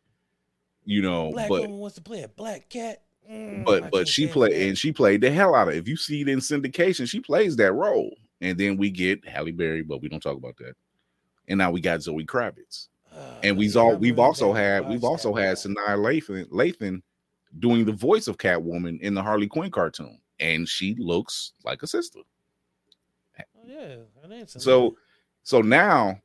[0.85, 3.03] You know, black but woman wants to play a black cat.
[3.31, 5.79] Mm, but can't but she played and she played the hell out of it.
[5.79, 8.15] If you see it in syndication, she plays that role.
[8.41, 10.75] And then we get Halle Berry, but we don't talk about that.
[11.47, 12.89] And now we got Zoe Kravitz.
[13.15, 15.57] Uh, and we've yeah, all I'm we've also had we've also had one.
[15.57, 17.03] Sanaa Lathan, Lathan
[17.59, 21.87] doing the voice of Catwoman in the Harley Quinn cartoon, and she looks like a
[21.87, 22.21] sister.
[23.39, 23.97] Oh, yeah,
[24.47, 24.97] So
[25.43, 26.21] so now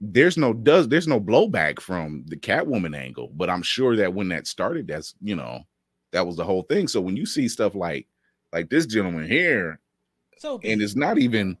[0.00, 4.28] there's no does there's no blowback from the Catwoman angle, but I'm sure that when
[4.28, 5.64] that started, that's you know
[6.12, 6.88] that was the whole thing.
[6.88, 8.06] So when you see stuff like
[8.52, 9.80] like this gentleman here,
[10.38, 11.56] so and it's not even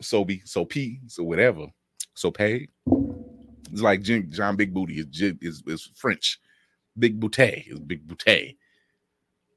[0.00, 1.66] so be so P, so whatever,
[2.14, 2.68] so pay.
[3.70, 6.40] It's like John Big Booty is, is is French.
[6.98, 8.56] Big Boutte is Big Boutte.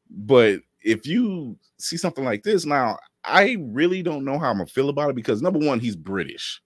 [0.10, 4.68] But if you see something like this now, I really don't know how I'm gonna
[4.68, 6.62] feel about it because number one, he's British.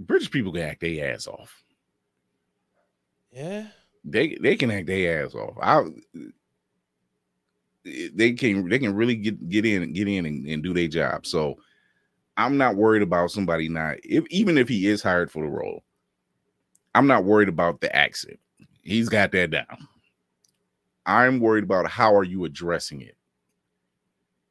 [0.00, 1.62] British people can act their ass off.
[3.32, 3.68] yeah,
[4.04, 5.56] They they can act their ass off.
[5.62, 5.84] I
[7.84, 10.88] they can they can really get get in and get in and, and do their
[10.88, 11.26] job.
[11.26, 11.56] So
[12.36, 15.82] I'm not worried about somebody not if even if he is hired for the role.
[16.94, 18.38] I'm not worried about the accent.
[18.82, 19.88] He's got that down.
[21.06, 23.16] I'm worried about how are you addressing it?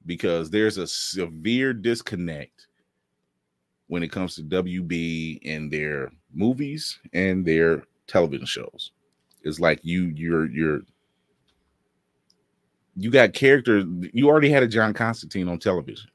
[0.05, 2.67] Because there's a severe disconnect
[3.87, 8.91] when it comes to WB and their movies and their television shows.
[9.43, 10.81] It's like you you're you're
[12.95, 16.09] you got characters you already had a John Constantine on television.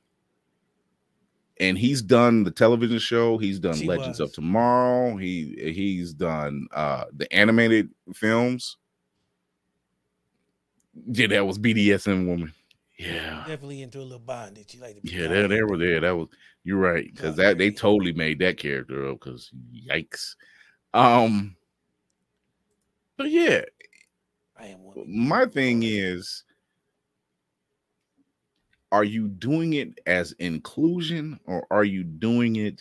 [1.59, 4.31] And he's done the television show, he's done She Legends was.
[4.31, 8.77] of Tomorrow, he he's done uh the animated films.
[11.07, 12.53] Yeah, that was BDSM woman.
[12.99, 13.41] Yeah.
[13.47, 14.75] definitely into a little bondage.
[14.75, 16.01] You like to be Yeah, there, there were there.
[16.01, 16.29] That was
[16.65, 19.21] you're right because that they totally made that character up.
[19.21, 20.35] Because yikes,
[20.95, 21.57] um,
[23.17, 23.63] but yeah,
[24.59, 25.05] I am one.
[25.07, 26.45] my thing is,
[28.97, 32.81] are you doing it as inclusion or are you doing it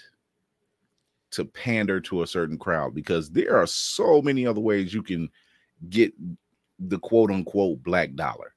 [1.32, 2.96] to pander to a certain crowd?
[2.96, 5.30] Because there are so many other ways you can
[5.90, 6.14] get
[6.80, 8.54] the quote unquote black dollar.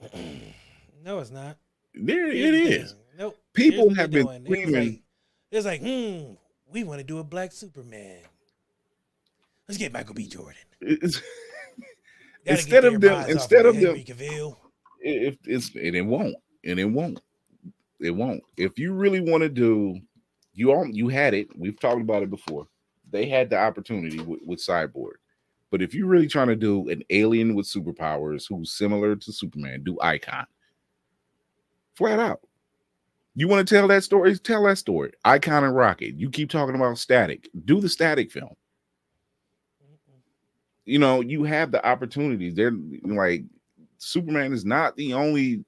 [1.05, 1.57] no, it's not.
[1.95, 2.93] There Here's it the is.
[2.93, 3.01] thing.
[3.19, 3.39] Nope.
[3.55, 4.47] People have been doing.
[4.47, 5.03] It was like,
[5.51, 6.35] it's like, hmm,
[6.73, 8.21] we want to do a black Superman.
[9.67, 10.29] Let's get Michael B.
[10.29, 10.55] Jordan.
[12.47, 14.57] Instead of them- instead of them- Cavill.
[15.01, 17.21] if it's and it won't and it won't
[18.01, 18.43] it won't.
[18.57, 20.01] If you really want to do
[20.55, 22.67] you all you had it we've talked about it before.
[23.11, 25.13] They had the opportunity with, with cyborg.
[25.71, 29.83] But if you're really trying to do an alien with superpowers who's similar to superman
[29.85, 30.47] do icon
[31.95, 32.41] flat out.
[33.35, 34.37] You want to tell that story?
[34.39, 35.13] Tell that story.
[35.25, 36.19] Icon and rocket.
[36.19, 37.49] You keep talking about static.
[37.65, 38.55] Do the static film.
[40.85, 42.55] You know you have the opportunities.
[42.55, 42.73] They're
[43.05, 43.45] like
[43.99, 45.65] Superman is not the only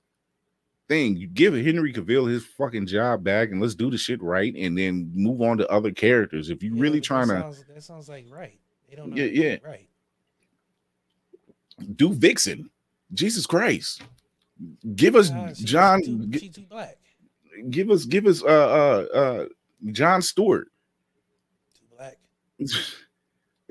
[0.91, 1.17] thing.
[1.17, 4.77] You give Henry Cavill his fucking job back, and let's do the shit right, and
[4.77, 6.51] then move on to other characters.
[6.51, 8.59] If you Yeah, really trying that to that sounds like right.
[8.89, 9.57] They don't know Yeah, how to do yeah.
[9.71, 9.89] right.
[11.97, 12.69] do Vixen,
[13.15, 14.03] Jesus Christ,
[14.97, 15.31] give us
[15.61, 16.99] John, too, she too black.
[17.71, 19.47] give us give us uh uh uh
[19.93, 20.69] John Stewart.
[21.79, 22.19] Too black.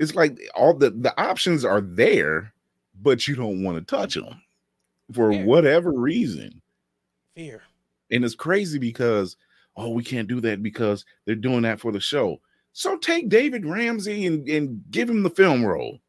[0.01, 2.53] It's like all the the options are there,
[3.01, 4.41] but you don't want to touch them
[5.11, 5.43] for Yeah.
[5.43, 6.61] whatever reason.
[7.39, 7.61] Fear.
[8.11, 9.37] And it's crazy because
[9.77, 12.41] oh, we can't do that because they're doing that for the show.
[12.73, 15.99] So take David Ramsey and, and give him the film role.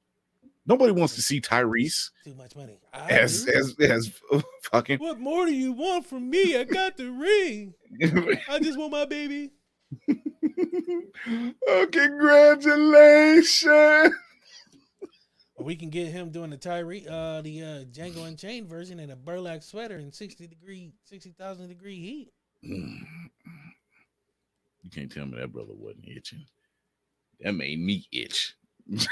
[0.67, 2.81] Nobody wants to see Tyrese Too much money.
[2.93, 3.55] I as agree.
[3.55, 4.11] as as
[4.73, 4.99] fucking.
[4.99, 6.57] what more do you want from me?
[6.57, 7.75] I got the ring.
[8.49, 9.53] I just want my baby.
[11.69, 14.15] oh, congratulations!
[15.61, 19.11] Or we can get him doing the Tyree, uh, the uh, Django Unchained version in
[19.11, 22.33] a burlap sweater in sixty degree, sixty thousand degree heat.
[22.63, 22.97] You
[24.91, 26.47] can't tell me that brother wasn't itching.
[27.41, 28.55] That made me itch.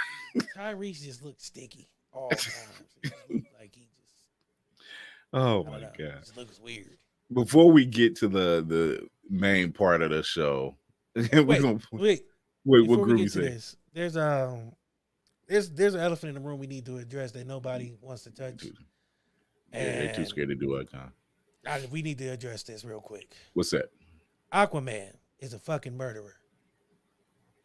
[0.57, 2.55] Tyrese just looked sticky all times.
[3.03, 4.15] He just looked like he just,
[5.35, 6.15] Oh my know, god!
[6.21, 6.97] just looks weird.
[7.31, 10.77] Before we get to the the main part of the show,
[11.15, 11.95] we're Wait, gonna wait.
[12.01, 12.23] wait.
[12.65, 14.73] Before What we Groovy get this, there's um,
[15.49, 18.31] there's there's an elephant in the room we need to address that nobody wants to
[18.31, 18.65] touch.
[18.65, 18.71] Yeah,
[19.73, 20.89] they're too And scared to do it.
[20.93, 21.09] Huh?
[21.67, 23.33] I- we need to address this real quick.
[23.55, 23.91] What's that?
[24.53, 26.37] Aquaman is a fucking murderer.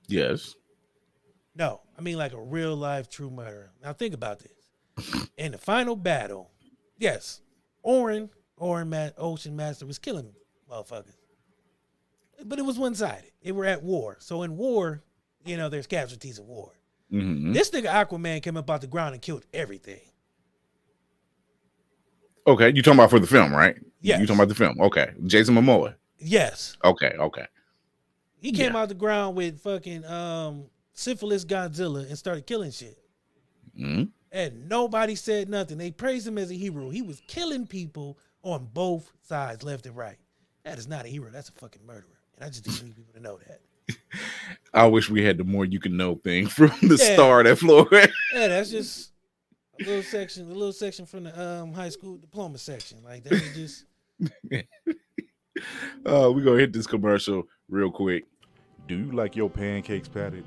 [0.07, 0.55] Yes.
[1.55, 3.71] No, I mean like a real life true murderer.
[3.81, 5.27] Now think about this.
[5.37, 6.51] In the final battle,
[6.97, 7.41] yes,
[7.83, 10.33] Orin, Orin Ma- Ocean Master was killing
[10.69, 11.15] motherfuckers.
[12.45, 13.31] But it was one sided.
[13.43, 14.17] They were at war.
[14.19, 15.03] So in war,
[15.45, 16.73] you know, there's casualties of war.
[17.13, 17.53] Mhm.
[17.53, 20.01] This nigga Aquaman came up out the ground and killed everything.
[22.45, 23.75] Okay, you talking about for the film, right?
[24.01, 24.19] Yeah.
[24.19, 24.79] You talking about the film?
[24.81, 25.95] Okay, Jason Momoa.
[26.19, 26.75] Yes.
[26.83, 27.45] Okay, okay.
[28.39, 28.79] He came Yeah.
[28.81, 32.97] out the ground with fucking um syphilis Godzilla and started killing shit.
[33.79, 34.09] Mhm.
[34.31, 35.77] And nobody said nothing.
[35.77, 36.89] They praised him as a hero.
[36.89, 40.17] He was killing people on both sides, left and right.
[40.63, 41.29] That is not a hero.
[41.29, 42.19] That's a fucking murderer.
[42.35, 43.61] And I just didn't need people to know that.
[44.73, 47.13] I wish we had the more you can know thing from the Yeah.
[47.13, 48.11] star that Florida.
[48.33, 49.11] Yeah, that's just
[49.79, 53.03] a little section, a little section from the um high school diploma section.
[53.03, 53.85] Like that was just
[56.05, 58.25] uh, we're gonna hit this commercial real quick.
[58.87, 60.45] Do you like your pancakes patted?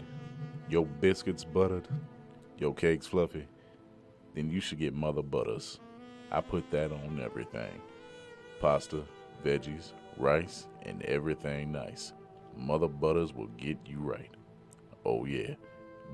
[0.68, 1.86] Your biscuits buttered?
[2.58, 3.46] Your cakes fluffy?
[4.34, 5.78] Then you should get Mother Butters.
[6.30, 7.80] I put that on everything
[8.60, 9.02] pasta,
[9.44, 12.12] veggies, rice, and everything nice.
[12.56, 14.30] Mother Butters will get you right.
[15.04, 15.54] Oh, yeah.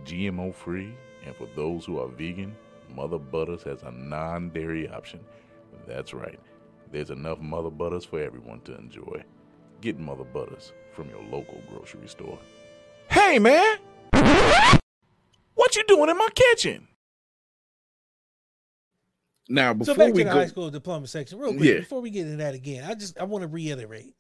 [0.04, 2.54] GMO free, and for those who are vegan,
[2.94, 5.20] Mother Butters has a non dairy option.
[5.86, 6.38] That's right.
[6.90, 9.22] There's enough Mother Butters for everyone to enjoy.
[9.80, 12.38] Get Mother Butters from your local grocery store.
[13.08, 13.78] Hey, man!
[15.54, 16.88] What you doing in my kitchen?
[19.48, 21.38] Now, so before back we to the go, high school diploma section.
[21.38, 21.78] Real quick, Yeah.
[21.80, 24.14] before we get into that again, I just I want to reiterate.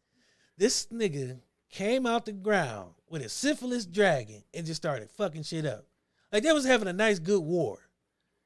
[0.58, 1.38] This nigga
[1.72, 5.84] came out the ground with a syphilis dragon and just started fucking shit up.
[6.32, 7.78] Like they was having a nice good war.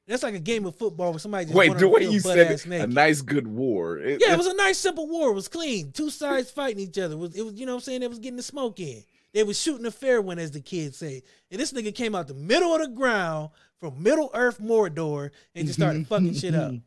[0.07, 2.65] That's like a game of football where somebody just wait, the way you said it,
[2.65, 3.97] a nice good war.
[3.97, 5.29] It- Yeah, it was a nice simple war.
[5.31, 5.91] It was clean.
[5.91, 7.13] Two sides fighting each other.
[7.15, 8.01] It was, it was you know what I'm saying?
[8.01, 9.03] They was getting the smoke in.
[9.33, 11.21] They was shooting a fair one, as the kids say.
[11.51, 13.49] And this nigga came out the middle of the ground
[13.81, 16.71] from Middle Earth Mordor and just started fucking shit up.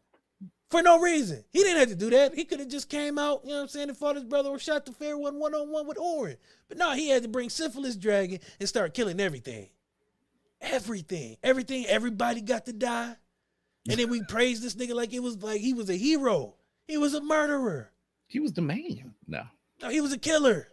[0.71, 1.45] For no reason.
[1.53, 2.35] He didn't have to do that.
[2.35, 4.51] He could have just came out, you know what I'm saying, and fought his brother
[4.51, 6.37] or shot the fair one one on one with Orin.
[6.68, 9.68] But no, he had to bring syphilis dragon and start killing everything.
[10.61, 11.37] Everything.
[11.43, 11.87] Everything.
[11.87, 13.16] Everybody got to die.
[13.89, 16.55] And then we praised this nigga like it was like he was a hero.
[16.87, 17.91] He was a murderer.
[18.27, 19.14] he was the man.
[19.27, 19.45] No,
[19.83, 20.68] No, he was a killer.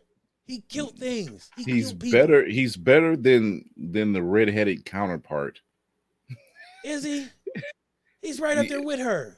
[0.45, 1.49] He killed things.
[1.57, 2.45] He he's killed better.
[2.45, 5.61] He's better than than the redheaded counterpart.
[6.85, 7.27] Is he?
[8.21, 9.37] He's right up there with her.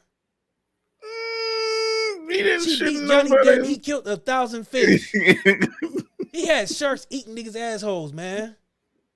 [2.29, 3.29] He didn't She beat Johnny.
[3.29, 3.65] Depp.
[3.65, 5.13] He killed a thousand fish.
[6.31, 8.55] He had sharks eating niggas' assholes, man.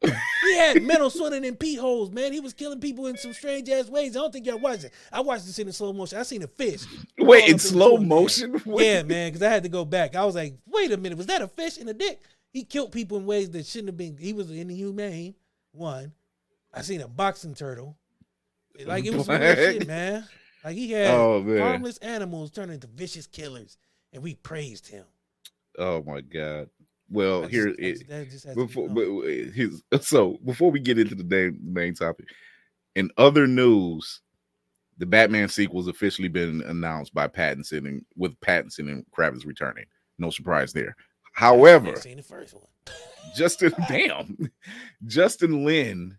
[0.02, 2.34] He had metal swimming in pee holes, man.
[2.34, 4.18] He was killing people in some strange ass ways.
[4.18, 4.94] I don't think y'all watched it.
[5.12, 6.18] I watched this in slow motion.
[6.18, 6.84] I seen a fish.
[7.18, 8.62] Wait, in slow motion?
[8.66, 10.16] Yeah, man, because I had to go back.
[10.16, 12.20] I was like, wait a minute, was that a fish in a dick?
[12.52, 14.18] He killed people in ways that shouldn't have been.
[14.18, 15.36] He was inhumane.
[15.72, 16.12] One,
[16.74, 17.98] I seen a boxing turtle.
[18.86, 20.28] Like it was some shit, man.
[20.64, 21.58] Like he had Oh, man.
[21.60, 23.78] harmless animals turn into vicious killers,
[24.12, 25.06] and we praised him.
[25.78, 26.70] Oh my god.
[27.10, 29.06] Well, I here it just- that just has to be before but
[29.54, 32.28] his so before we get into the main, main topic,
[32.96, 34.22] in other news,
[34.98, 39.86] the Batman sequel has officially been announced by Pattinson and with Pattinson and Kravitz returning.
[40.20, 40.96] No surprise there.
[41.34, 42.68] However, I've seen the first one.
[43.36, 44.38] Justin, damn,
[45.08, 46.18] Justin Lin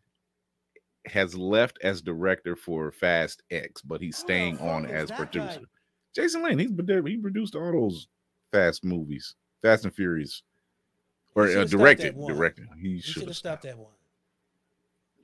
[1.07, 5.61] has left as director for Fast X, but he's staying fuck on as producer.
[5.61, 5.67] guy?
[6.15, 7.03] Jason Lane, he's been there.
[7.03, 8.09] He produced all those
[8.53, 10.43] Fast movies, Fast and Furious,
[11.35, 12.17] or uh, directed.
[12.27, 12.69] Directed.
[12.81, 13.93] He should have have stopped that one.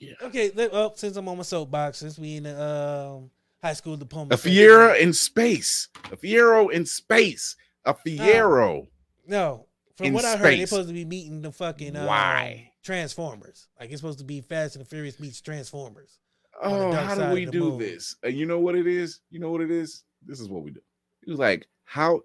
[0.00, 0.14] Yeah.
[0.22, 0.50] Okay.
[0.54, 3.30] Let, well, since I'm on my soapbox, since we in the um,
[3.62, 4.34] high school diploma.
[4.34, 5.88] A Fiera in space.
[6.10, 7.56] A Fiero in space.
[7.84, 8.88] A Fiero.
[9.26, 9.66] No,
[9.96, 12.69] from in what I heard, they're supposed to be meeting the fucking um, Why?
[12.82, 13.68] Transformers.
[13.78, 16.18] Like it's supposed to be Fast and the Furious meets Transformers.
[16.62, 17.78] Oh, how do we do moon.
[17.78, 18.16] this?
[18.22, 19.20] And you know what it is?
[19.30, 20.04] You know what it is?
[20.26, 20.80] This is what we do.
[21.24, 22.20] He was like, how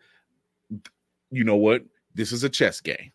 [1.32, 1.84] you know what?
[2.14, 3.12] This is a chess game.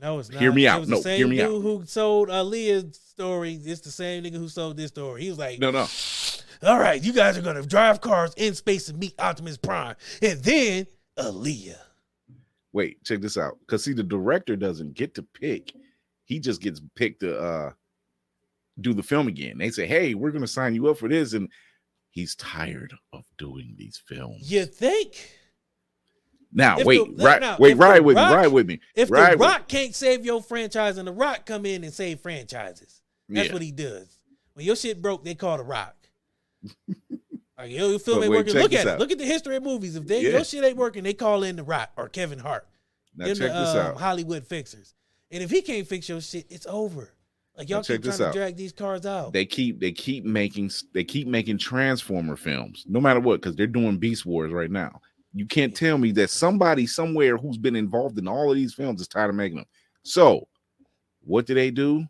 [0.00, 0.40] No, it's not.
[0.40, 0.80] Hear me out.
[0.80, 1.62] was the No, same hear me dude out.
[1.62, 3.54] who sold uh, Aaliyah's story.
[3.54, 5.22] It's the same nigga who sold this story.
[5.22, 5.86] He was like, No, no.
[6.64, 10.40] "All right, you guys are gonna drive cars in space and meet Optimus Prime, and
[10.42, 10.86] then
[11.18, 11.76] Aaliyah."
[12.72, 13.58] Wait, check this out.
[13.60, 15.72] Because see, the director doesn't get to pick.
[16.32, 17.72] He just gets picked to uh
[18.80, 19.58] do the film again.
[19.58, 21.34] They say, Hey, we're gonna sign you up for this.
[21.34, 21.48] And
[22.10, 24.50] he's tired of doing these films.
[24.50, 25.30] You think
[26.54, 28.80] Now, If wait, the- right, now, wait, ride with Rock- me, ride with me.
[28.94, 32.20] if Ride the Rock can't save your franchise and the Rock come in and save
[32.20, 33.02] franchises?
[33.28, 33.52] That's Yeah.
[33.52, 34.18] what he does.
[34.54, 35.96] When your shit broke, they call the Rock.
[37.58, 38.54] like yo, your film But ain't wait, working.
[38.54, 38.98] Look at it.
[38.98, 39.96] Look at the history of movies.
[39.96, 40.30] If they Yeah.
[40.30, 42.66] your shit ain't working, they call in the Rock or Kevin Hart.
[43.16, 43.96] Now Them check the, this um, out.
[43.98, 44.94] Hollywood fixers.
[45.32, 47.10] And if he can't fix your shit, it's over.
[47.56, 48.34] Like y'all keep trying to out.
[48.34, 49.32] drag these cars out.
[49.32, 53.66] They keep they keep making they keep making Transformer films, no matter what, because they're
[53.66, 55.00] doing Beast Wars right now.
[55.34, 59.00] You can't tell me that somebody somewhere who's been involved in all of these films
[59.00, 59.66] is tired of making them.
[60.02, 60.48] So,
[61.24, 62.06] what do they do?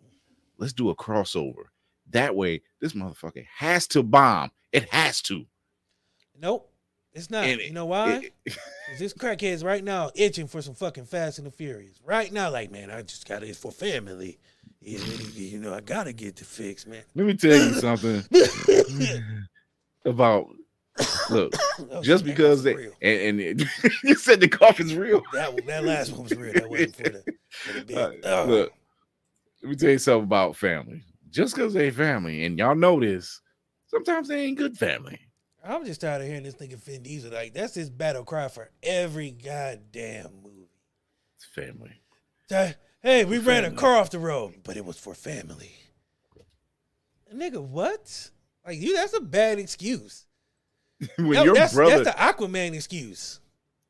[0.58, 1.64] Let's do a crossover.
[2.10, 4.50] That way, this motherfucker has to bomb.
[4.72, 5.44] It has to.
[6.40, 6.71] nope.
[7.14, 7.44] It's not.
[7.44, 8.30] And you know why?
[8.46, 8.54] it-
[8.88, 11.98] 'Cause this crackhead's right now itching for some fucking Fast and the Furious.
[12.04, 14.38] Right now, like, man, I just got it for family.
[14.80, 15.04] You know,
[15.34, 17.02] you know, I gotta get the fix, man.
[17.14, 18.24] let me tell you something
[20.04, 20.48] about
[21.30, 21.52] look.
[21.90, 22.92] Oh, Just shit, that because they real.
[23.00, 23.62] and, and it-
[24.04, 25.22] you said the cough is real.
[25.32, 26.52] that one- that last one was real.
[26.54, 27.96] That wasn't for the, for the bit.
[27.96, 28.44] Uh, Oh.
[28.46, 28.72] Look,
[29.62, 31.02] let me tell you something about family.
[31.30, 33.40] Just because they family, and y'all know this,
[33.86, 35.18] sometimes they ain't good family.
[35.64, 37.32] I'm just tired of hearing this nigga Vin Diesel.
[37.32, 40.70] Like, that's his battle cry for every goddamn movie.
[41.36, 42.00] It's family.
[43.02, 45.72] Hey, we ran a car off the road, but it was for family.
[47.34, 48.30] Nigga, what?
[48.66, 50.26] Like you, that's a bad excuse.
[51.16, 53.40] when Yo, your that's, brother, that's the Aquaman excuse.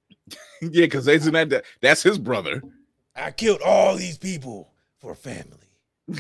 [0.63, 2.63] yeah, because isn't that the- that's his brother.
[3.15, 5.59] I killed all these people for family.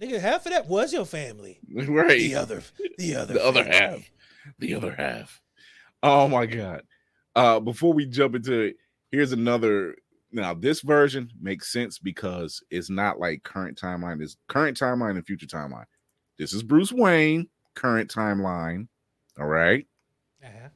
[0.00, 1.60] Nigga, half of that was your family.
[1.72, 2.18] Right.
[2.18, 2.62] The other,
[2.98, 4.10] the other, the other half.
[4.58, 5.40] The other half.
[6.02, 6.82] Oh my god.
[7.34, 8.76] Uh before we jump into it,
[9.10, 9.96] here's another
[10.32, 15.24] now this version makes sense because it's not like current timeline, is current timeline and
[15.26, 15.84] future timeline.
[16.38, 18.88] This is Bruce Wayne, current timeline.
[19.38, 19.86] All right.
[20.44, 20.68] Uh-huh.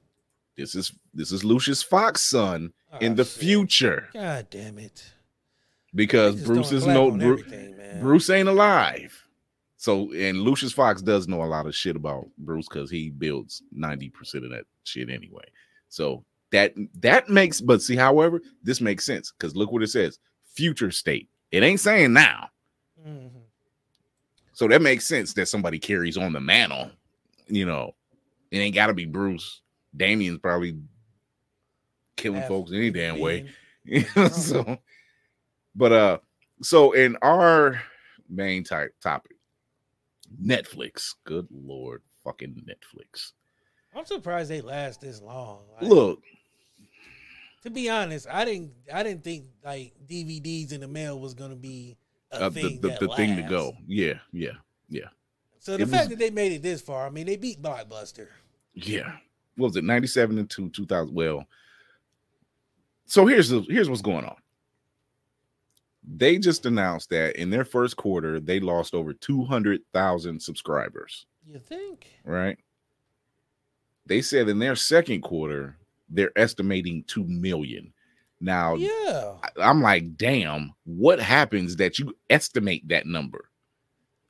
[0.56, 3.40] This is this is Lucius Fox son in Oh, the shit.
[3.40, 5.12] future God damn it!
[5.94, 7.42] because Bruce is black no Bruce.
[8.00, 9.24] Bruce ain't alive.
[9.78, 13.62] So and Lucius Fox does know a lot of shit about Bruce because he builds
[13.76, 15.44] 90% of that shit anyway.
[15.88, 20.18] So that that makes but see, however, this makes sense because look what it says:
[20.52, 21.28] future state.
[21.52, 22.48] It ain't saying now.
[23.06, 23.30] Mhm.
[24.52, 26.90] So that makes sense that somebody carries on the mantle.
[27.46, 27.94] You know,
[28.50, 29.62] it ain't gotta be Bruce.
[29.96, 30.76] Damian's probably
[32.16, 33.48] killing Half folks any damn way.
[34.32, 34.76] So
[35.74, 36.18] but uh
[36.62, 37.80] so in our
[38.28, 39.37] main type topic
[40.42, 41.14] netflix.
[41.24, 43.32] Good lord fucking netflix.
[43.94, 45.62] I'm surprised they last this long.
[45.80, 46.22] Like, look.
[47.62, 51.56] to be honest, I didn't, I didn't think like DVDs in the mail was gonna
[51.56, 51.96] be
[52.32, 53.72] a uh, the, thing the, that the thing to go.
[53.86, 54.52] yeah yeah
[54.88, 55.08] yeah.
[55.58, 57.60] So the It fact was- that they made it this far, I mean, they beat
[57.62, 58.28] Blockbuster.
[58.74, 59.16] yeah.
[59.56, 61.44] What was it 97 and 2 2000 well
[63.06, 64.36] so here's the here's what's going on
[66.10, 72.06] they just announced that in their first quarter they lost over 200,000 subscribers You think?
[72.24, 72.58] right?
[74.06, 75.76] They said in their second quarter,
[76.08, 77.92] they're estimating 2 million.
[78.40, 79.36] Now, Yeah.
[79.42, 83.50] I- I'm like, damn, what happens that you estimate that number?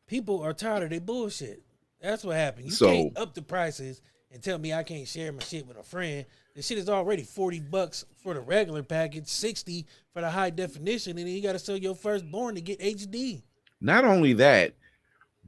[0.06, 1.62] People are tired of their bullshit.
[2.00, 2.66] That's what happened.
[2.66, 4.00] You So- can't up the prices
[4.30, 6.24] and tell me I can't share my shit with a friend.
[6.54, 11.18] The shit is already 40 bucks for the regular package, 60 for the high definition,
[11.18, 13.42] and then you gotta sell your firstborn to get HD.
[13.80, 14.74] Not only that,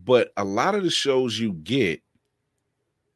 [0.05, 2.01] but a lot of the shows you get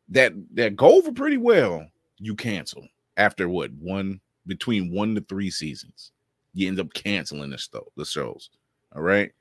[0.08, 1.86] that that go over pretty well,
[2.18, 2.86] you cancel
[3.16, 6.12] after what one between one to three seasons.
[6.52, 8.50] You end up canceling the, sto- the shows.
[8.94, 9.32] All right.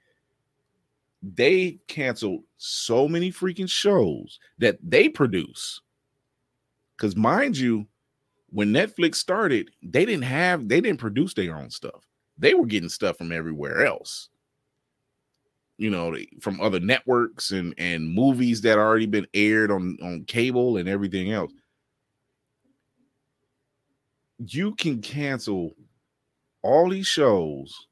[1.22, 5.82] They canceled so many freaking shows that they produce.
[6.98, 7.88] Because mind you,
[8.50, 12.08] when Netflix started, they didn't have they didn't produce their own stuff.
[12.38, 14.30] They were getting stuff from everywhere else.
[15.78, 20.78] You know, from other networks and and movies that already been aired on on cable
[20.78, 21.52] and everything else.
[24.38, 25.74] You can cancel
[26.62, 27.88] all these shows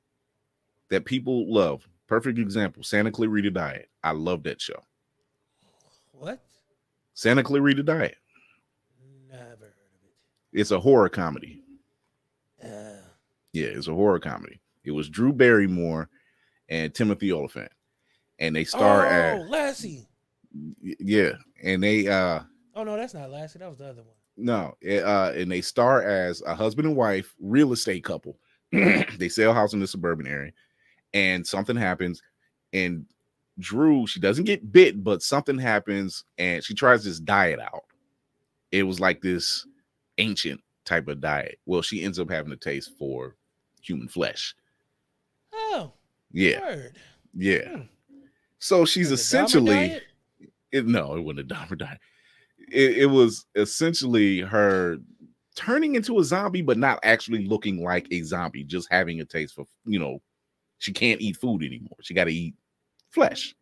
[0.90, 1.88] that people love.
[2.08, 3.90] Perfect example, Santa Clarita Diet.
[4.04, 4.84] I love that show.
[6.12, 6.44] What?
[7.14, 8.18] Santa Clarita Diet.
[10.54, 11.64] Never heard of It's a horror comedy.
[12.64, 13.02] Uh,
[13.54, 14.62] Yeah, it's a horror comedy.
[14.84, 16.10] It was Drew Barrymore
[16.70, 17.72] and Timothy Olyphant,
[18.40, 20.08] and they star oh, as Lassie.
[20.84, 21.34] yeah,
[21.64, 22.42] and they uh
[22.76, 23.60] Oh no, that's not Lassie.
[23.60, 24.16] That was the other one.
[24.38, 28.38] no, it, uh, and they star as a husband and wife real estate couple.
[28.72, 30.52] they sell house in the suburban area,
[31.14, 32.22] and something happens,
[32.74, 33.06] and
[33.60, 37.84] Drew she doesn't get bit, but something happens, and she tries this diet out.
[38.72, 39.68] It was like this
[40.22, 41.60] ancient type of diet.
[41.66, 43.36] Well, she ends up having a taste for
[43.82, 44.56] human flesh.
[45.54, 45.92] Oh,
[46.32, 46.98] Yeah, word.
[47.36, 47.68] yeah.
[47.70, 47.82] Hmm.
[48.60, 50.00] So she's essentially
[50.72, 52.00] it, no, it wasn't a Dahmer diet.
[52.72, 54.98] It, it was essentially her
[55.56, 59.56] turning into a zombie, but not actually looking like a zombie, just having a taste
[59.56, 60.22] for you know,
[60.78, 61.98] she can't eat food anymore.
[62.02, 62.54] She got to eat
[63.10, 63.56] flesh.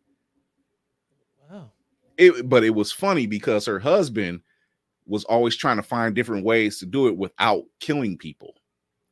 [1.50, 1.70] Wow.
[2.16, 4.42] It, but it was funny because her husband
[5.10, 8.54] was always trying to find different ways to do it without killing people.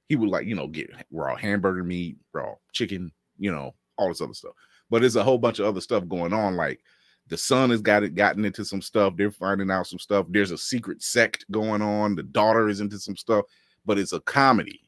[0.08, 4.20] He would like, you know, get raw hamburger meat, raw chicken, you know, all this
[4.20, 4.52] other stuff.
[4.88, 6.54] But there's a whole bunch of other stuff going on.
[6.54, 6.80] Like
[7.26, 9.14] the son has got it gotten into some stuff.
[9.16, 10.26] They're finding out some stuff.
[10.30, 12.14] There's a secret sect going on.
[12.14, 13.44] The daughter is into some stuff,
[13.84, 14.80] but it's a comedy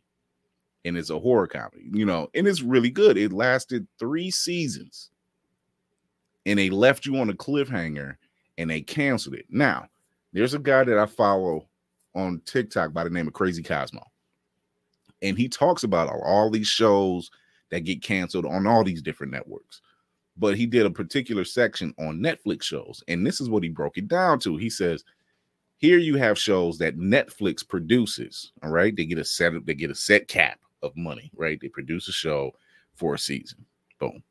[0.85, 3.19] and it's a horror comedy, you know, and it's really good.
[3.19, 5.11] It lasted three seasons
[6.47, 8.15] and they left you on a cliffhanger
[8.57, 9.47] and they canceled it.
[9.51, 9.89] Now,
[10.33, 11.66] there's a guy that I follow
[12.14, 14.05] on TikTok by the name of Crazy Cosmo,
[15.22, 17.31] and he talks about all, these shows
[17.70, 19.81] that get canceled on all these different networks.
[20.37, 23.99] But he did a particular section on Netflix shows, and this is what he broke
[23.99, 24.57] it down to.
[24.57, 25.05] He says,
[25.76, 28.95] Here you have shows that Netflix produces, all right?
[28.95, 31.61] They get a set up, they get a set cap of money, right?
[31.61, 32.53] They produce a show
[32.95, 33.64] for a season.
[33.99, 34.22] Boom.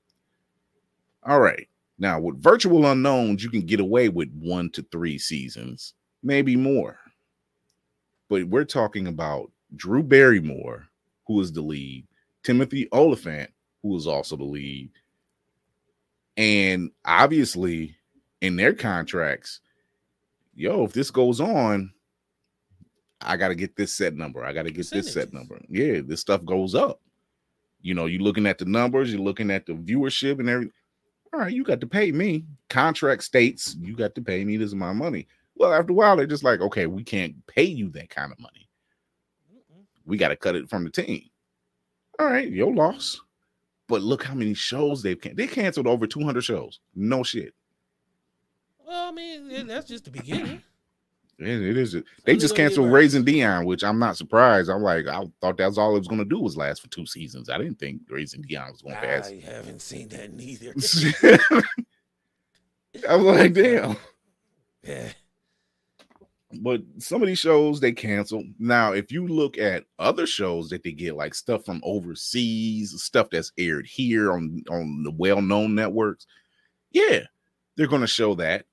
[1.24, 1.68] All right.
[2.00, 5.94] Now, with virtual unknowns, you can get away with one to three seasons,
[6.24, 6.98] maybe more.
[8.30, 10.88] But we're talking about Drew Barrymore,
[11.28, 12.08] who is the lead,
[12.44, 13.52] Timothy Olyphant,
[13.84, 14.92] who is also the lead.
[16.38, 17.98] And obviously,
[18.40, 19.60] in their contracts,
[20.56, 21.92] yo, if this goes on,
[23.20, 24.46] I got to get this set number.
[24.46, 25.60] I got to get this set number.
[25.68, 27.02] Yeah, this stuff goes up.
[27.82, 30.74] You know, you're looking at the numbers, you're looking at the viewership and everything.
[31.34, 32.46] All right, you got to pay me.
[32.70, 34.58] Contract states you got to pay me.
[34.58, 35.28] This is my money.
[35.56, 38.40] Well, after a while, they're just like, okay, we can't pay you that kind of
[38.40, 38.68] money.
[40.06, 41.24] We got to cut it from the team.
[42.18, 43.20] All right, your loss.
[43.88, 46.80] But look how many shows they've can- they canceled over 200 shows.
[46.96, 47.54] No shit.
[48.86, 50.64] Well, I mean, that's just the beginning.
[51.40, 51.96] It, it is.
[52.26, 52.92] They just canceled.
[52.92, 54.70] Raising Dion, which I'm not surprised.
[54.70, 57.06] I'm like, I thought that's all it was going to do was last for two
[57.06, 57.50] seasons.
[57.50, 59.30] I didn't think Raising Dion was going to pass.
[59.30, 60.74] I haven't seen that neither.
[63.08, 63.96] I was like, damn.
[64.84, 65.10] yeah.
[66.62, 68.44] But some of these shows they cancel.
[68.58, 73.30] Now, if you look at other shows that they get, like stuff from overseas, stuff
[73.30, 76.26] that's aired here on on the well-known networks,
[76.92, 77.20] yeah,
[77.78, 78.66] they're going to show that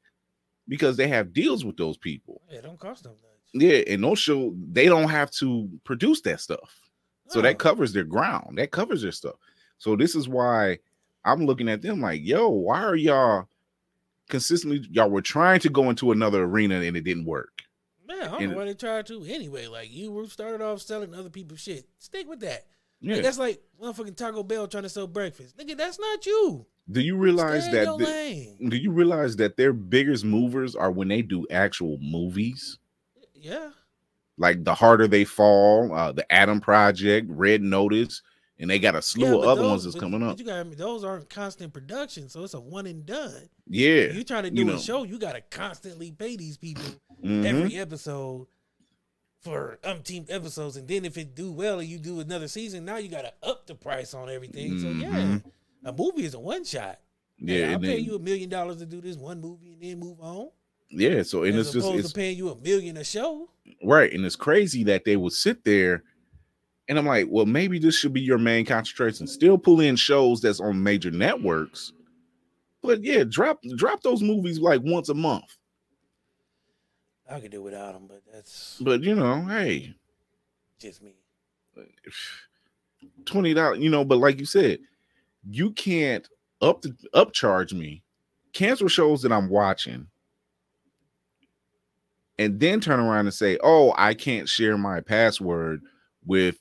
[0.69, 2.41] because they have deals with those people.
[2.51, 3.63] Yeah, don't cost them much.
[3.63, 6.81] Yeah, and those show they don't have to produce that stuff.
[7.29, 7.59] So that Oh.
[7.59, 8.59] covers their ground.
[8.59, 9.37] That covers their stuff.
[9.79, 10.79] So this is why
[11.25, 13.49] I'm looking at them like, yo, why are y'all
[14.29, 17.63] consistently y'all were trying to go into another arena and it didn't work.
[18.07, 19.67] Man, I don't And- know why they tried to anyway.
[19.67, 21.89] Like you were started off selling other people's shit.
[21.99, 22.67] Stick with that.
[23.01, 23.15] Yeah.
[23.17, 25.57] Like, that's like motherfucking Taco Bell trying to sell breakfast.
[25.59, 26.67] Nigga, that's not you.
[26.91, 31.09] do you realize Stay that the- do you realize that their biggest movers are when
[31.09, 32.79] they do actual movies?
[33.35, 33.71] Yeah.
[34.39, 38.23] Like the harder they fall, uh, the Adam Project, Red Notice,
[38.59, 40.39] and they got a slew Yeah, of other those- ones that's but- coming up.
[40.39, 43.49] You got me, those aren't constant production, so it's a one and done.
[43.69, 44.75] Yeah, You trying to do you know.
[44.75, 46.85] a show, you gotta constantly pay these people
[47.25, 47.45] Mhm.
[47.45, 48.47] every episode
[49.47, 52.97] for umpteen episodes, and then if it do well and you do another season, now
[52.97, 54.79] you gotta up the price on everything.
[54.81, 55.45] So yeah, Mhm.
[55.85, 57.01] a movie is a one shot.
[57.39, 59.99] yeah, I'll pay then- you a million dollars to do this one movie and then
[59.99, 60.49] move on.
[60.91, 63.49] Yeah, so and as it's just it's to paying you a million a show.
[63.83, 66.05] right, and it's crazy that they would sit there,
[66.89, 69.27] and I'm like, well, maybe this should be your main concentration.
[69.27, 71.93] Still pull in shows that's on major networks,
[72.83, 75.57] but yeah, drop drop those movies like once a month.
[77.31, 79.95] I could do without them, but that's But you know, hey,
[80.79, 81.15] just me.
[83.25, 84.79] twenty dollars, you know, but like you said,
[85.49, 86.29] you can't
[86.61, 88.03] up the upcharge me,
[88.53, 90.07] cancel shows that I'm watching,
[92.39, 95.83] and then turn around and say, Oh, I can't share my password
[96.25, 96.57] with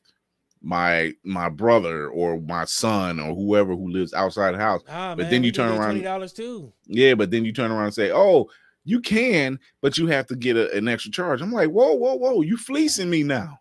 [0.62, 4.82] my my brother or my son or whoever who lives outside the house.
[4.90, 6.74] Ah, But man, then you turn around- twenty dollars too.
[6.88, 8.50] Yeah, but then you turn around and say, Oh,
[8.86, 11.42] you can, but you have to get a- an extra charge.
[11.42, 13.60] I'm like, whoa, whoa, whoa, you fleecing me now.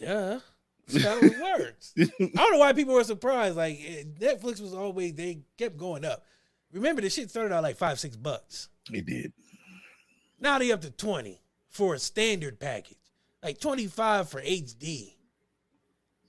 [0.00, 0.40] Duh.
[0.88, 1.94] That's how it works.
[1.96, 3.56] I don't know why people were surprised.
[3.56, 3.78] Like
[4.18, 6.24] Netflix was always they kept going up.
[6.72, 8.68] Remember, the shit started out like five, six bucks.
[8.92, 9.32] It did.
[10.40, 12.96] Now they up to 20 for a standard package.
[13.42, 15.14] Like 25 for HD.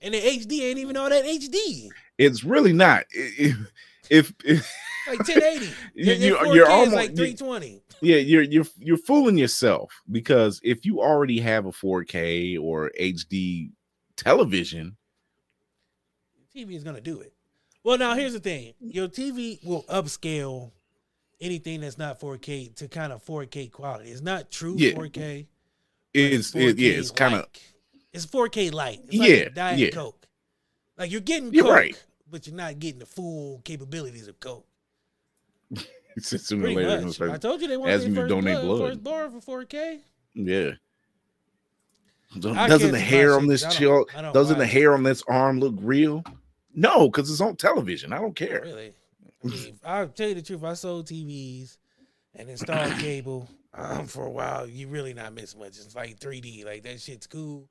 [0.00, 1.88] And the HD ain't even all that HD.
[2.18, 3.04] It's really not.
[3.10, 3.56] If,
[4.10, 4.72] if, if
[5.08, 5.66] Like 1080.
[5.94, 7.81] You- you- 4K you're is almost- like you- 320.
[8.02, 13.70] Yeah, you're you're you're fooling yourself because if you already have a 4K or HD
[14.16, 14.96] television,
[16.54, 17.32] TV is gonna do it.
[17.84, 20.72] Well, now here's the thing: your TV will upscale
[21.40, 24.10] anything that's not 4K to kind of 4K quality.
[24.10, 24.92] It's not true Yeah.
[24.92, 25.46] 4K.
[26.12, 27.46] but it's it, yeah, it's kind of
[28.12, 29.00] it's 4K light.
[29.08, 29.90] It's like Yeah, Diet yeah.
[29.90, 30.26] Coke.
[30.98, 32.04] Like you're getting You're Coke, right.
[32.30, 34.66] but you're not getting the full capabilities of Coke.
[36.20, 36.88] Sooner or later.
[36.88, 37.14] gonna much.
[37.14, 38.88] start- I told you they want asking their you to donate blood, blood.
[38.90, 40.00] first bar for 4K.
[40.34, 40.70] yeah.
[42.34, 44.06] I Doesn't the hair on this chill?
[44.32, 46.24] Doesn't the hair on this arm look real?
[46.74, 48.12] No, because it's on television.
[48.12, 48.62] I don't care.
[48.64, 48.94] Really?
[49.44, 50.64] I mean, I'll tell you the truth.
[50.64, 51.76] I sold TVs
[52.34, 54.66] and installed cable um, for a while.
[54.66, 55.78] You really not miss much.
[55.78, 56.64] It's like 3D.
[56.64, 57.68] Like that shit's cool.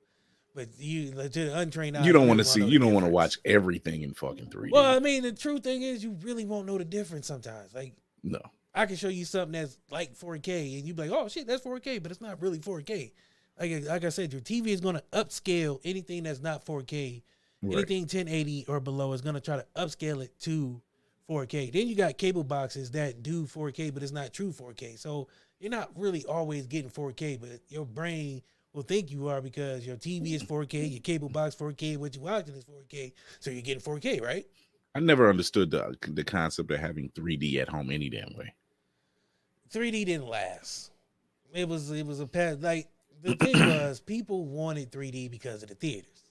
[0.53, 2.63] But you legit untrained You don't want to see.
[2.63, 4.71] You don't want to watch everything in fucking 3D.
[4.71, 7.73] Well, I mean, the true thing is, you really won't know the difference sometimes.
[7.73, 8.39] Like, no.
[8.73, 11.63] I can show you something that's like 4K, and you be like, "Oh shit, that's
[11.63, 13.11] 4K," but it's not really 4K.
[13.59, 17.21] Like, like I said, your TV is going to upscale anything that's not 4K.
[17.61, 17.73] Right.
[17.73, 20.81] Anything 1080 or below is going to try to upscale it to
[21.29, 21.71] 4K.
[21.71, 24.97] Then you got cable boxes that do 4K, but it's not true 4K.
[24.97, 25.27] So
[25.59, 28.41] you're not really always getting 4K, but your brain
[28.73, 32.23] will think you are because your TV is 4K, your cable box 4K, what you're
[32.23, 33.13] watching is 4K.
[33.39, 34.45] So you're getting 4K, right?
[34.93, 38.53] I never understood the the concept of having 3D at home any damn way.
[39.73, 40.91] 3D didn't last.
[41.53, 42.87] It was it was a past like
[43.23, 46.25] the thing was people wanted 3D because of the theaters.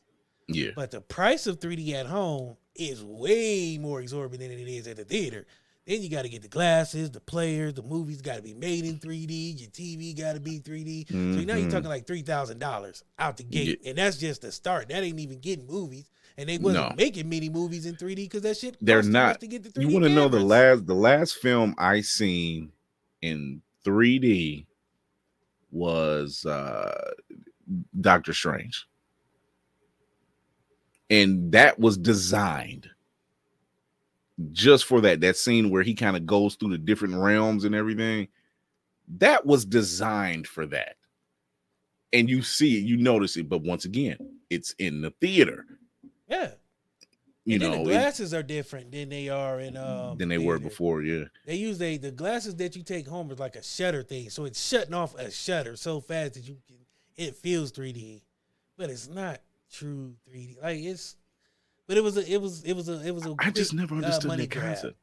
[0.49, 0.71] Yeah.
[0.75, 4.97] But the price of 3D at home is way more exorbitant than it is at
[4.97, 5.47] the theater.
[5.87, 8.85] Then you got to get the glasses, the players, the movies got to be made
[8.85, 9.61] in 3D.
[9.61, 11.09] Your TV got to be 3D.
[11.35, 11.71] So now you're Mhm.
[11.71, 14.89] talking like three thousand dollars out the gate, and that's just the start.
[14.89, 16.95] That ain't even getting movies, and they wasn't No.
[16.97, 18.77] making many movies in 3D because that shit.
[18.81, 19.41] They're cost too much not.
[19.41, 22.73] To get the 3D You want to know the last the last film I seen
[23.23, 24.67] in 3D
[25.71, 27.11] was uh
[28.01, 28.87] Doctor Strange.
[31.09, 32.89] And that was designed
[34.53, 37.75] just for that that scene where he kind of goes through the different realms and
[37.75, 38.29] everything.
[39.19, 40.97] That was designed for that.
[42.13, 44.17] And you see it, you notice it, but once again,
[44.51, 45.65] it's in the theater.
[46.31, 46.53] Yeah.
[47.45, 50.39] You and know, the it- glasses are different than they are in um than they
[50.39, 51.25] were before, yeah.
[51.47, 54.45] They use they the glasses that you take home is like a shutter thing, so
[54.45, 56.77] it's shutting off a shutter so fast that you can
[57.17, 58.23] it feels 3D,
[58.79, 59.41] but it's not
[59.73, 60.63] true 3D.
[60.63, 61.17] Like it's,
[61.87, 63.35] but it was a it was it was a it was a.
[63.39, 64.65] I just quick, never uh, understood money that grab.
[64.75, 64.97] concept.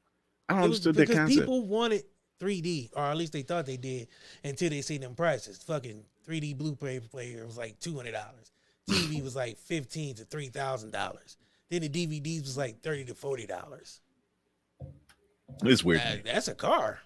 [0.50, 1.40] I don't It was understood that concept.
[1.42, 2.04] people wanted
[2.40, 4.08] 3D, or at least they thought they did,
[4.44, 5.58] until they seen them prices.
[5.64, 8.52] Fucking 3D Blu-ray player was like two hundred dollars.
[8.90, 11.38] TV was like fifteen to three thousand dollars.
[11.70, 14.02] Then the DVDs was like thirty to forty dollars.
[15.64, 16.02] It's weird.
[16.02, 16.22] me.
[16.26, 17.00] that's a car.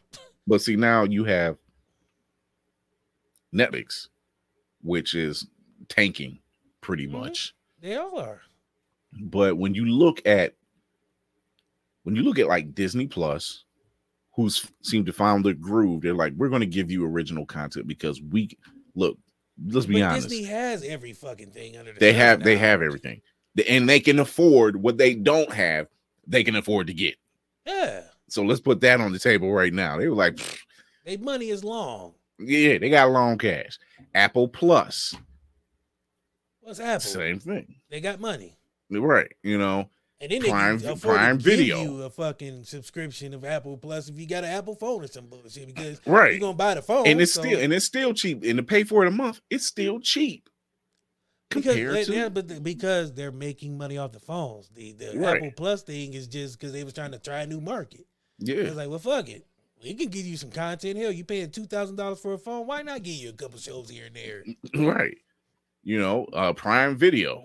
[0.48, 1.58] But see, now you have
[3.56, 4.08] Netflix,
[4.82, 5.48] which is
[5.88, 6.40] tanking
[6.82, 7.12] pretty Mhm.
[7.12, 7.54] much.
[7.80, 8.42] They all are.
[9.20, 10.56] But when you look at
[12.04, 13.64] when you look at like Disney Plus,
[14.36, 17.88] who's seem to found the groove, they're like, we're going to give you original content
[17.88, 18.50] because we
[18.96, 19.18] look.
[19.68, 20.30] Let's be but honest.
[20.30, 23.22] Disney has every fucking thing under the they have they have everything,
[23.68, 25.88] and they can afford what they don't have.
[26.28, 27.16] They can afford to get.
[27.66, 29.98] Yeah, So let's put that on the table right now.
[29.98, 30.40] They were like,
[31.06, 32.14] their money is long.
[32.40, 33.78] yeah, they got long cash.
[34.16, 35.16] Apple Plus,
[36.62, 37.02] What's Apple?
[37.02, 37.76] same thing.
[37.90, 38.58] They got money.
[38.90, 39.32] Right.
[39.44, 39.90] You know,
[40.22, 41.82] And then they Prime- can afford Prime to give Video.
[41.82, 45.26] you a fucking subscription of Apple Plus if you got an Apple phone or some
[45.26, 46.32] bullshit because Right.
[46.34, 48.44] you're gonna buy the phone and it's so- still and it's still cheap.
[48.44, 50.48] And to pay for it a month, it's still cheap.
[51.50, 54.70] because Compared to yeah, but the, because they're making money off the phones.
[54.70, 55.38] The the Right.
[55.38, 58.06] Apple Plus thing is just because they was trying to try a new market.
[58.38, 58.56] yeah.
[58.58, 59.48] It's like, well, fuck it.
[59.84, 61.00] We can give you some content.
[61.00, 62.68] Hell, you paying two thousand dollars for a phone.
[62.68, 64.44] Why not give you a couple shows here and there?
[64.94, 65.18] right.
[65.84, 67.44] You know, uh Prime Video.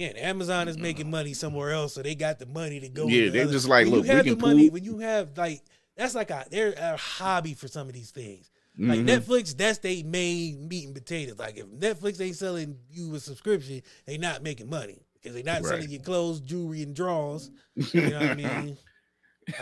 [0.00, 3.06] Again, Amazon is making money somewhere else, so they got the money to go.
[3.06, 4.98] Yeah, they're other- just like, when look, you we have the money pull- when you
[5.00, 5.60] have like
[5.94, 8.50] that's like a they're a hobby for some of these things.
[8.78, 9.08] Like Mhm.
[9.08, 11.38] Netflix, that's they main meat and potatoes.
[11.38, 15.60] Like if Netflix ain't selling you a subscription, they not making money because they not
[15.60, 15.68] Right.
[15.68, 17.50] selling you clothes, jewelry, and drawers.
[17.92, 18.78] You know what I mean?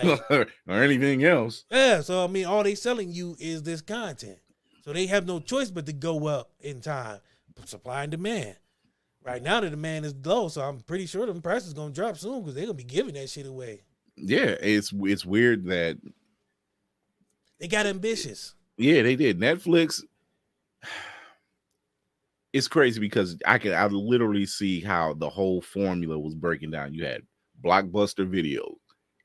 [0.04, 0.20] Like,
[0.68, 1.64] or anything else.
[1.68, 4.38] yeah, so I mean, all they selling you is this content.
[4.84, 7.18] So they have no choice but to go up in time,
[7.64, 8.54] supply and demand.
[9.28, 12.16] Right now, the demand is low, so I'm pretty sure the price is gonna drop
[12.16, 13.82] soon because they're gonna be giving that shit away.
[14.16, 15.98] Yeah, it's it's weird that
[17.60, 18.54] They got ambitious.
[18.78, 19.38] yeah, they did.
[19.38, 20.02] Netflix
[22.54, 26.94] it's crazy because I can I literally see how the whole formula was breaking down.
[26.94, 27.20] You had
[27.62, 28.76] blockbuster videos,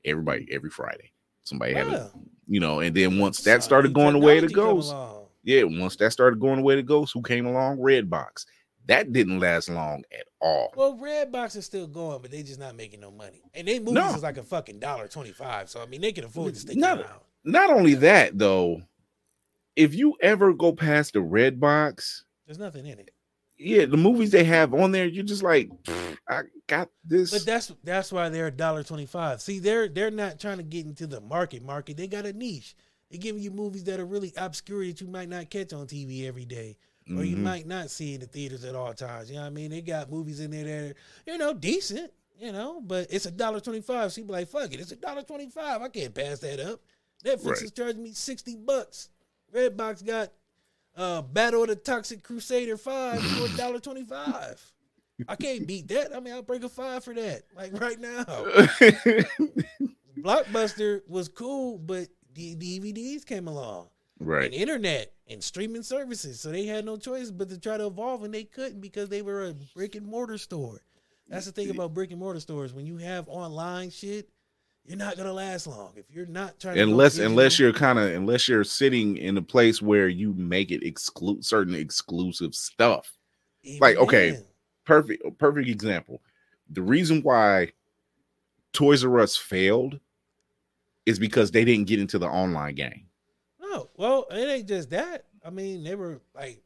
[0.04, 1.12] everybody every Friday.
[1.44, 1.94] Somebody had Yeah.
[1.94, 2.10] a
[2.46, 4.92] you know, and then once that started going away, the way it goes,
[5.44, 7.78] yeah, once that started going away, the way it goes, who came along?
[7.78, 8.44] Redbox.
[8.86, 10.72] That didn't last long at all.
[10.76, 13.42] Well, Redbox is still going, but they just not making no money.
[13.54, 14.14] And they movies No.
[14.14, 15.70] is like a fucking dollar twenty five.
[15.70, 17.20] So I mean, they can afford to stick Not- around.
[17.44, 18.82] Not only that though,
[19.76, 23.10] if you ever go past the Redbox, There's nothing in it.
[23.58, 25.70] yeah, the movies they have on there, you're just like,
[26.28, 27.30] I got this.
[27.30, 29.40] But that's that's why they're a dollar twenty five.
[29.40, 31.96] See, they're they're not trying to get into the market market.
[31.96, 32.74] They got a niche.
[33.10, 36.26] They're giving you movies that are really obscure that you might not catch on TV
[36.26, 36.76] every day.
[37.10, 37.42] Or you Mhm.
[37.42, 39.28] might not see in the theaters at all times.
[39.28, 39.70] You know what I mean?
[39.70, 40.94] They got movies in there that are,
[41.32, 44.10] you know, decent, you know, but it's a dollar twenty five.
[44.12, 45.82] So you be like, fuck it, it's a dollar twenty five.
[45.82, 46.80] I can't pass that up.
[47.22, 47.62] Netflix Right.
[47.62, 49.10] is charging me sixty bucks.
[49.52, 50.32] Redbox got
[50.96, 54.60] uh Battle of the Toxic Crusader 5 for a dollar twenty five.
[55.28, 56.16] I can't beat that.
[56.16, 57.42] I mean, I'll break a five for that.
[57.54, 58.24] Like right now.
[60.18, 63.88] Blockbuster was cool, but the DVDs came along
[64.20, 64.44] right.
[64.44, 66.40] and internet and streaming services.
[66.40, 69.22] So they had no choice but to try to evolve, and they couldn't because they
[69.22, 70.82] were a brick and mortar store.
[71.28, 72.74] That's the thing about brick and mortar stores.
[72.74, 74.28] When you have online shit,
[74.84, 75.92] you're not gonna last long.
[75.96, 79.42] If you're not trying to unless unless you're kind of unless you're sitting in a
[79.42, 83.16] place where you make it exclude certain exclusive stuff.
[83.80, 84.38] like, okay,
[84.84, 86.20] Perfect perfect example.
[86.70, 87.72] The reason why
[88.72, 89.98] Toys R Us failed
[91.06, 93.03] is because they didn't get into the online game.
[93.74, 95.26] No, well, it ain't just that.
[95.44, 96.62] I mean, they were like,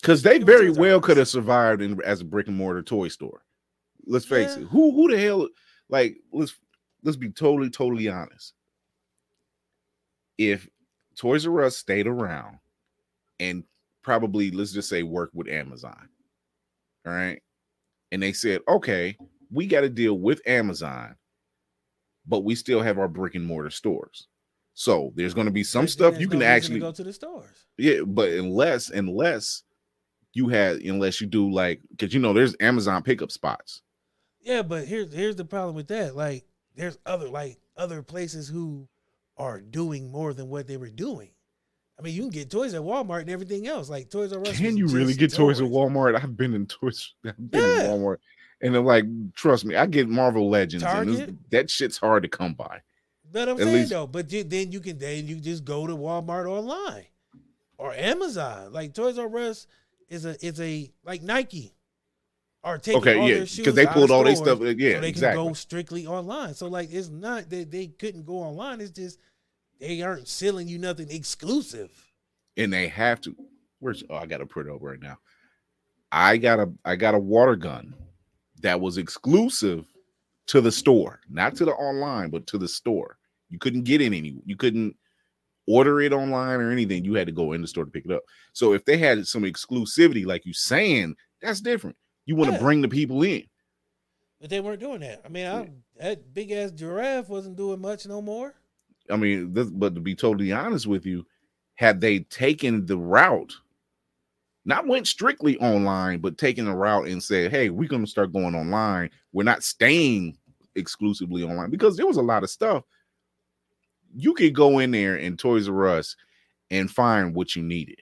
[0.00, 3.42] Because they very well could have survived in, as a brick and mortar toy store.
[4.06, 4.64] Let's face Yeah.
[4.64, 4.68] it.
[4.68, 5.48] Who who the hell
[5.88, 6.54] like let's
[7.02, 8.54] let's be totally totally honest.
[10.36, 10.68] If
[11.16, 12.58] Toys R Us stayed around
[13.40, 13.64] and
[14.02, 16.08] probably let's just say work with Amazon,
[17.06, 17.40] all right,
[18.12, 19.16] and they said, okay,
[19.50, 21.16] we got to deal with Amazon,
[22.26, 24.28] but we still have our brick and mortar stores.
[24.74, 27.12] So there's going to be some stuff you no can to actually go to the
[27.12, 27.66] stores.
[27.78, 29.62] yeah, but unless unless
[30.32, 33.82] you had unless you do like because you know there's Amazon pickup spots.
[34.40, 36.16] Yeah, but here's here's the problem with that.
[36.16, 36.44] Like,
[36.74, 38.88] there's other like other places who
[39.36, 41.30] are doing more than what they were doing.
[41.98, 43.88] I mean, you can get toys at Walmart and everything else.
[43.88, 44.58] Like Toys R Us.
[44.58, 46.20] Can you really get toys at Walmart?
[46.20, 47.14] I've been in toys.
[47.24, 47.84] I've been Yeah.
[47.84, 48.16] in Walmart,
[48.60, 49.04] and I'm like,
[49.34, 51.34] trust me, I get Marvel Legends, and Target?
[51.52, 52.80] that shit's hard to come by.
[53.34, 55.86] But I'm At saying least- though, but you, then you can then you just go
[55.88, 57.06] to Walmart online
[57.76, 58.72] or Amazon.
[58.72, 59.66] Like Toys R Us
[60.08, 61.74] is a is a like Nike
[62.62, 64.60] or taking Okay, all yeah, their shoes because they pulled all their stuff.
[64.60, 65.42] uh, Yeah, so they exactly.
[65.42, 66.54] can go strictly online.
[66.54, 68.80] So like it's not that they couldn't go online.
[68.80, 69.18] It's just
[69.80, 71.90] they aren't selling you nothing exclusive.
[72.56, 73.34] and they have to.
[73.80, 75.18] Where's oh, I gotta put it up right now.
[76.12, 77.94] I got a I got a water gun
[78.62, 79.84] that was exclusive
[80.46, 83.18] to the store, not to the online, but to the store.
[83.50, 84.36] You couldn't get it any.
[84.44, 84.96] You couldn't
[85.66, 87.04] order it online or anything.
[87.04, 88.22] You had to go in the store to pick it up.
[88.52, 91.96] So if they had some exclusivity, like you saying, that's different.
[92.26, 92.62] You want to Yeah.
[92.62, 93.44] bring the people in.
[94.40, 95.22] But they weren't doing that.
[95.24, 98.54] I mean, I, that big ass giraffe wasn't doing much no more.
[99.10, 101.26] I mean, this, but to be totally honest with you,
[101.76, 103.54] had they taken the route,
[104.64, 108.32] not went strictly online, but taken the route and said, "Hey, we're going to start
[108.32, 109.10] going online.
[109.32, 110.38] We're not staying
[110.74, 112.84] exclusively online," because there was a lot of stuff
[114.14, 116.16] you could go in there in Toys R Us
[116.70, 118.00] and find what you needed.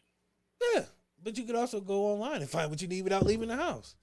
[0.75, 0.85] Yeah,
[1.23, 3.95] but you could also go online and find what you need without leaving the house.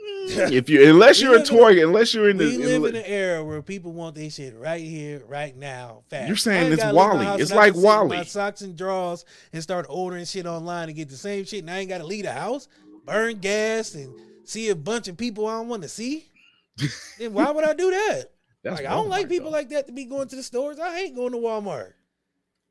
[0.00, 2.82] Mm, if you unless you're a live in- toy, unless you're in the, we live
[2.82, 6.28] the- in an era where people want their shit right here, right now, fast.
[6.28, 7.42] You're saying it's ain't it's gotta leave my Wally.
[7.42, 8.16] It's like Wally.
[8.18, 11.70] My socks and drawers and start ordering shit online and get the same shit, and
[11.70, 12.68] I ain't got to leave the house,
[13.06, 16.28] burn gas, and see a bunch of people I don't want to see.
[17.18, 18.30] then why would I do that?
[18.64, 19.56] That's like I don't like people though.
[19.56, 20.78] like that to be going to the stores.
[20.80, 21.92] I hate going to Walmart.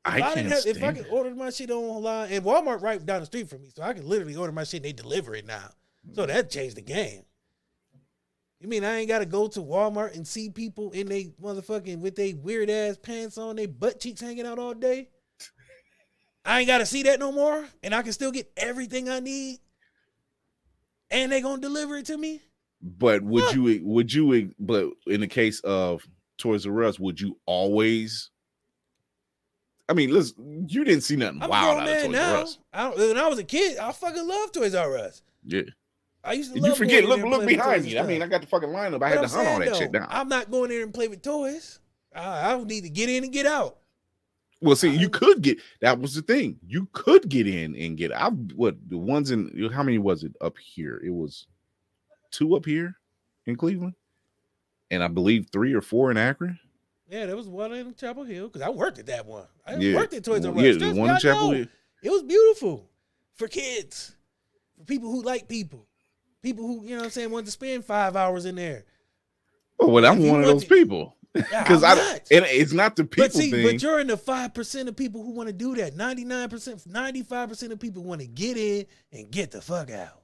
[0.06, 2.82] If I I, can't didn't have, if I could order my shit online, and Walmart
[2.82, 4.92] right down the street from me, so I can literally order my shit and they
[4.92, 5.70] deliver it now.
[6.12, 6.32] So mm-hmm.
[6.32, 7.22] that changed the game.
[8.60, 12.00] You mean I ain't got to go to Walmart and see people in they motherfucking
[12.00, 15.08] with they weird ass pants on, they butt cheeks hanging out all day?
[16.44, 19.20] I ain't got to see that no more, and I can still get everything I
[19.20, 19.58] need,
[21.10, 22.42] and they gonna deliver it to me.
[22.84, 26.06] But would you would you but in the case of
[26.36, 28.30] Toys R Us, would you always
[29.88, 32.34] I mean, listen, you didn't see nothing I'm wild out of Toys now.
[32.34, 32.58] R Us.
[32.72, 35.22] I don't, when I was a kid, I fucking loved Toys R Us.
[35.44, 35.62] Yeah.
[36.22, 36.60] I used to.
[36.60, 37.98] You forget, look look behind me.
[37.98, 39.02] I mean, I got the fucking lineup.
[39.02, 40.06] I had I'm to hunt all that shit down.
[40.10, 41.80] I'm not going there and play with toys.
[42.14, 43.78] I, I don't need to get in and get out.
[44.60, 46.58] Well, see, you could get that was the thing.
[46.66, 48.32] You could get in and get out.
[48.54, 51.02] What the ones in how many was it up here?
[51.04, 51.46] It was
[52.34, 52.96] two up here
[53.46, 53.94] in Cleveland,
[54.90, 56.58] and I believe three or four in Akron.
[57.08, 59.44] Yeah, there was one in Chapel Hill because I worked at that one.
[59.66, 59.94] I Yeah.
[59.96, 60.60] worked at Toys R Us.
[60.62, 61.50] Yeah, the one in Chapel.
[61.52, 61.66] Hill.
[62.02, 62.88] It was beautiful
[63.34, 64.16] for kids,
[64.76, 65.86] for people who like people,
[66.42, 68.84] people who you know what I'm saying want to spend five hours in there.
[69.78, 71.94] Oh, well, I'm If one of those to- people because I
[72.30, 73.66] and it's not the people but see, thing.
[73.66, 75.96] but you're in the five percent of people who want to do that.
[75.96, 79.60] Ninety nine percent, ninety five percent of people want to get in and get the
[79.60, 80.20] fuck out.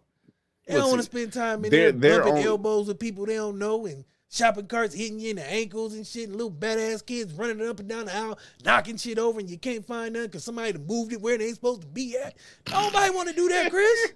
[0.71, 3.37] They don't want to spend time in there they're bumping on- elbows with people they
[3.37, 7.05] don't know and shopping carts hitting you in the ankles and shit, and little badass
[7.05, 10.27] kids running up and down the aisle, knocking shit over, and you can't find none
[10.27, 12.37] because somebody moved it where they ain't supposed to be at.
[12.71, 14.13] Nobody want to do that, Chris.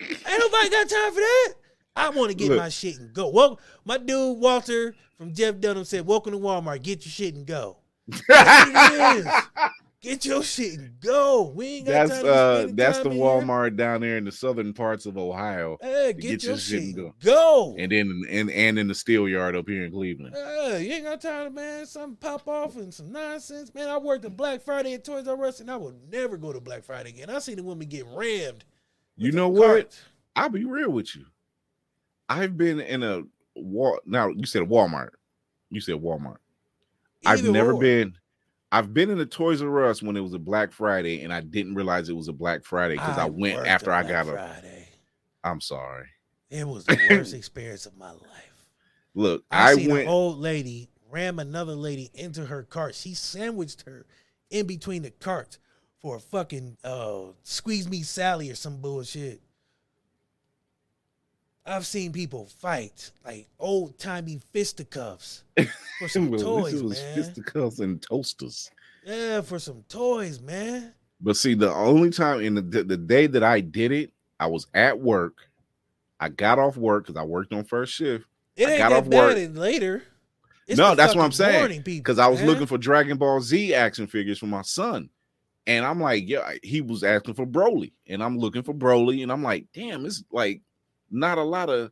[0.00, 1.54] ain't nobody got time for that.
[1.94, 2.58] I want to get Look.
[2.58, 3.28] my shit and go.
[3.28, 6.82] Well, my dude Walter from Jeff Dunham said, "Welcome to Walmart.
[6.82, 7.78] Get your shit and go."
[8.28, 9.26] That's what it is.
[10.08, 11.52] Get your shit and go.
[11.54, 13.22] We ain't got that's time to uh spend that's the in here.
[13.24, 16.96] Walmart down there in the southern parts of Ohio, Hey, to get, your, shit and
[16.96, 17.14] go.
[17.22, 17.76] go.
[17.78, 20.34] and then and and in the steel yard up here in Cleveland.
[20.34, 21.84] Uh, you ain't got time, man.
[21.84, 23.88] Something pop off and some nonsense, man.
[23.90, 26.60] I worked at Black Friday at Toys R Us, and I will never go to
[26.60, 27.28] Black Friday again.
[27.28, 28.64] I seen the women get rammed.
[29.18, 30.00] You know what?
[30.36, 31.26] I'll be real with you.
[32.30, 33.24] I've been in a
[33.56, 33.98] wall.
[34.06, 35.10] Now you said Walmart.
[35.70, 36.38] You said Walmart.
[37.26, 37.80] I've never or.
[37.80, 38.14] been.
[38.70, 41.40] I've been in a Toys R Us when it was a Black Friday, and I
[41.40, 44.32] didn't realize it was a Black Friday because I, went after I got a.
[44.32, 44.88] Friday.
[45.42, 46.06] I'm sorry.
[46.50, 48.64] It was the worst experience of my life.
[49.14, 50.02] Look, I, I, seen went.
[50.02, 52.94] an old lady ram another lady into her cart.
[52.94, 54.06] She sandwiched her
[54.50, 55.58] in between the carts
[56.00, 59.40] for a fucking uh, squeeze me Sally or some bullshit.
[61.68, 65.44] I've seen people fight like old timey fisticuffs
[65.98, 67.14] for some well, toys, man.
[67.14, 68.70] fisticuffs and toasters.
[69.04, 70.92] Yeah, for some toys, man.
[71.20, 74.66] But see, the only time in the the day that I did it, I was
[74.74, 75.36] at work.
[76.20, 78.24] I got off work because I worked on first shift.
[78.56, 79.36] It I ain't got that off bad work.
[79.36, 80.02] in later.
[80.66, 82.48] It's No, that's what I'm saying, because I was man.
[82.48, 85.08] looking for Dragon Ball Z action figures for my son.
[85.66, 87.92] And I'm like, yeah, he was asking for Broly.
[88.06, 89.22] And I'm looking for Broly.
[89.22, 90.60] And I'm like, damn, it's like
[91.10, 91.90] not a lot of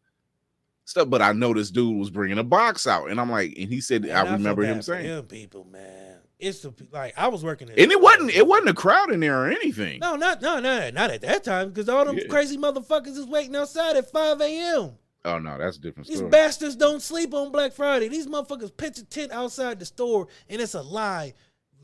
[0.84, 1.08] stuff.
[1.10, 3.10] But I know this dude was bringing a box out.
[3.10, 6.18] And I'm like, and he said, Man, I feel remember him saying, them people, man.
[6.38, 9.20] It's the like I was working, at, and it wasn't, it wasn't a crowd in
[9.20, 10.00] there or anything.
[10.00, 12.26] No, not no, no, not at that time because all them Yeah.
[12.28, 14.92] crazy motherfuckers is waiting outside at five a.m.
[15.24, 16.30] Oh, no, that's a different These story.
[16.30, 18.08] bastards don't sleep on Black Friday.
[18.08, 21.32] These motherfuckers pitch a tent outside the store and it's a lie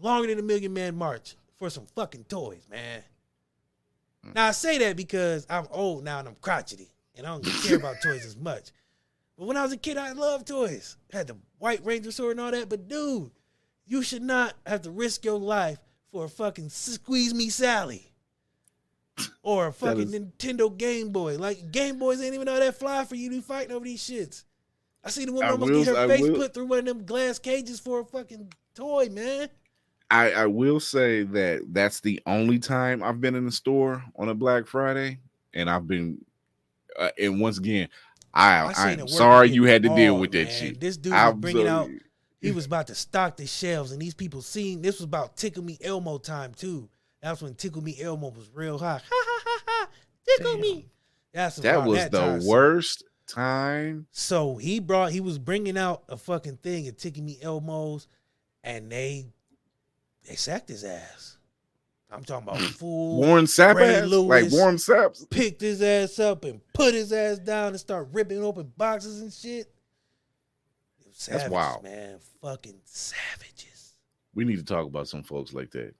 [0.00, 3.02] longer than a Million Man March for some fucking toys, man.
[4.24, 4.34] Mm.
[4.34, 7.76] Now I say that because I'm old now and I'm crotchety and I don't care
[7.76, 8.70] about toys as much.
[9.38, 10.96] But when I was a kid, I loved toys.
[11.12, 12.68] had the White Ranger sword and all that.
[12.68, 13.30] But dude,
[13.86, 15.78] you should not have to risk your life
[16.10, 18.08] for a fucking squeeze me Sally.
[19.42, 21.36] Or a fucking is- Nintendo Game Boy.
[21.36, 24.02] Like Game Boys ain't even all that fly for you to be fighting over these
[24.02, 24.44] shits.
[25.04, 26.78] I see the woman I almost will- get her I face will- put through one
[26.80, 29.48] of them glass cages for a fucking toy, man.
[30.10, 34.28] I, I will say that that's the only time I've been in the store on
[34.28, 35.18] a Black Friday,
[35.54, 36.22] and I've been,
[36.98, 37.88] uh, and once again,
[38.34, 40.52] I, seen I am sorry you had to deal hard, with that man.
[40.52, 40.80] shit.
[40.80, 41.90] This dude was I'm bringing out.
[42.40, 45.62] He was about to stock the shelves, and these people seen this was about Tickle
[45.62, 46.88] Me Elmo time too.
[47.22, 48.98] That's when Tickle Me Elmo was real high.
[48.98, 49.88] Ha ha ha ha!
[50.28, 50.60] Tickle Damn.
[50.60, 50.86] me.
[51.32, 52.46] That's That was that the time.
[52.46, 54.06] Worst time.
[54.10, 58.08] So he brought, he was bringing out a fucking thing at Tickle Me Elmo's,
[58.64, 59.26] and they
[60.28, 61.38] they sacked his ass.
[62.12, 63.16] I'm talking about full.
[63.20, 64.06] Warren Sapp ass?
[64.08, 64.52] like.
[64.52, 65.30] Warren Sapp.
[65.30, 69.32] picked his ass up and put his ass down and start ripping open boxes and
[69.32, 69.72] shit.
[71.00, 71.82] It was That's wild.
[71.84, 72.18] man.
[72.42, 73.94] Fucking savages.
[74.34, 75.94] We need to talk about some folks like that.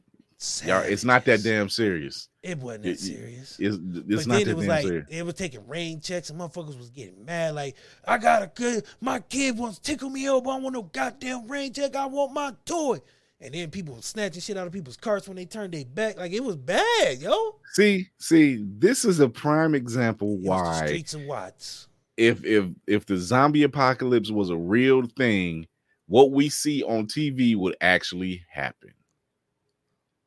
[0.65, 2.29] Y'all, it's not that damn serious.
[2.43, 3.57] It wasn't It- that serious.
[3.61, 3.77] It's,
[4.09, 5.07] it's but not then that it was damn like serious.
[5.09, 7.55] it was taking rain checks and motherfuckers was getting mad.
[7.55, 10.51] Like I got a kid, my kid wants to tickle me elbow.
[10.51, 11.95] I want no goddamn rain check.
[11.95, 12.99] I want my toy.
[13.43, 16.17] And then people snatching shit out of people's carts when they turned their back.
[16.17, 17.57] Like it was bad, yo.
[17.73, 21.89] See, see, this is a prime example It was the why streets and Watts.
[22.17, 25.67] if if if the zombie apocalypse was a real thing,
[26.07, 28.95] what we see on TV would actually happen.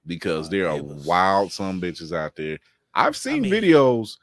[0.06, 2.60] Because Oh, there are was- wild some bitches out there.
[2.94, 4.18] I've seen mean- videos.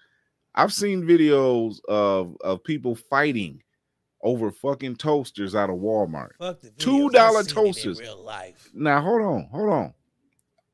[0.54, 3.62] I've seen videos of of people fighting
[4.22, 6.30] over fucking toasters out of Walmart.
[6.38, 8.00] Fuck the Two dollar dollar I've seen it in toasters.
[8.00, 8.70] real life.
[8.72, 9.94] Now hold on, hold on.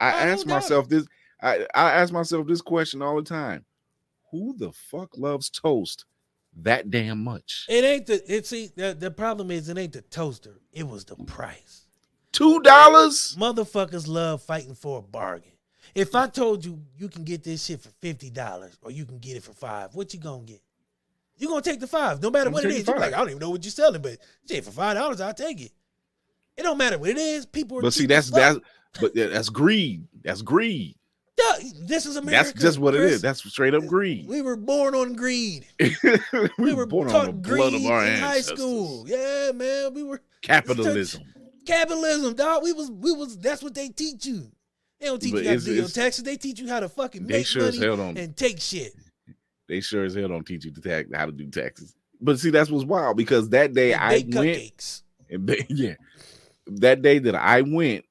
[0.00, 1.06] I I ask myself this.
[1.40, 3.64] I, I ask myself this question all the time.
[4.30, 6.04] Who the fuck loves toast
[6.62, 7.66] that damn much?
[7.68, 10.60] It ain't the it see the, the problem is it ain't the toaster.
[10.72, 11.86] It was the price.
[12.32, 13.36] Two dollars?
[13.38, 15.52] Motherfuckers love fighting for a bargain.
[15.94, 19.18] If I told you you can get this shit for fifty dollars or you can
[19.18, 20.60] get it for five, what you gonna get?
[21.38, 22.86] You gonna take the five, no matter I'm what it is.
[22.86, 24.18] You're like, I don't even know what you're selling, but
[24.48, 25.72] shit for five dollars, I'll take it.
[26.56, 27.46] It don't matter what it is.
[27.46, 28.58] People are But see, that's that's
[29.00, 30.06] but that's greed.
[30.24, 30.96] That's greed.
[31.80, 32.50] This is America.
[32.50, 33.12] That's just what it Chris.
[33.14, 33.22] is.
[33.22, 34.26] That's straight up greed.
[34.28, 35.66] we were born on greed.
[35.80, 35.96] we,
[36.58, 39.04] We were born taught on the blood greed of our in high school.
[39.08, 41.22] Yeah, man, we were Capitalism.
[41.64, 42.62] capitalism, dog.
[42.64, 44.50] We was we was that's what they teach you.
[45.00, 46.24] They don't teach But you how to do your taxes.
[46.24, 48.92] They teach you how to fucking make sure money and take shit.
[49.68, 51.94] They sure as hell don't teach you to tax how to do taxes.
[52.20, 54.32] But see, that's what's wild because that day I went.
[54.32, 55.02] cupcakes.
[55.30, 55.94] And they, yeah,
[56.66, 58.04] that day that I went,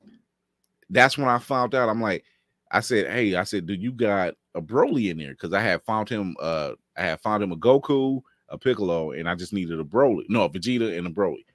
[0.89, 1.89] that's when I found out.
[1.89, 2.23] I'm like,
[2.71, 5.83] I said, hey, I said, do you got a Broly in there because I had
[5.83, 6.35] found him.
[6.41, 10.23] Uh, I had found him a Goku, a Piccolo, and I just needed a Broly,
[10.27, 11.45] no, a Vegeta and a Broly.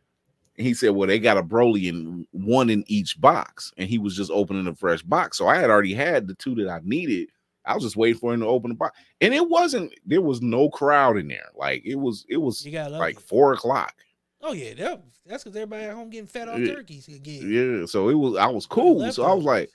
[0.56, 3.98] And he said, well, they got a Broly in one in each box, and he
[3.98, 5.36] was just opening a fresh box.
[5.36, 7.28] So I had already had the two that I needed.
[7.64, 9.92] I was just waiting for him to open the box, and it wasn't.
[10.04, 11.48] There was no crowd in there.
[11.56, 12.24] Like it was.
[12.28, 13.94] It was like four o'clock.
[14.40, 16.74] Oh yeah, that, that's because everybody at home getting fed off Yeah.
[16.74, 17.48] turkeys again.
[17.80, 19.12] Yeah, so it was I was cool.
[19.12, 19.70] So I was like,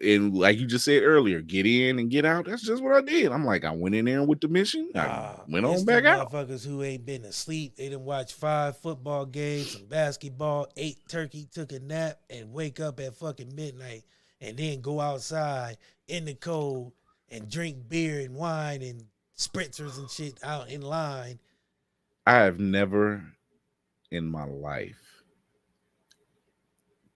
[0.00, 2.46] and like you just said earlier, get in and get out.
[2.46, 3.32] That's just what I did.
[3.32, 4.90] I'm like, I went in there with the mission.
[4.94, 6.30] I Nah, went on back out.
[6.30, 7.74] Motherfuckers who ain't been asleep.
[7.76, 12.78] They didn't watch five football games, some basketball, ate turkey, took a nap, and wake
[12.78, 14.04] up at fucking midnight,
[14.40, 15.76] and then go outside
[16.06, 16.92] in the cold
[17.34, 19.04] and drink beer and wine and
[19.36, 21.38] spritzers and shit out in line.
[22.26, 23.22] I have never
[24.10, 25.22] in my life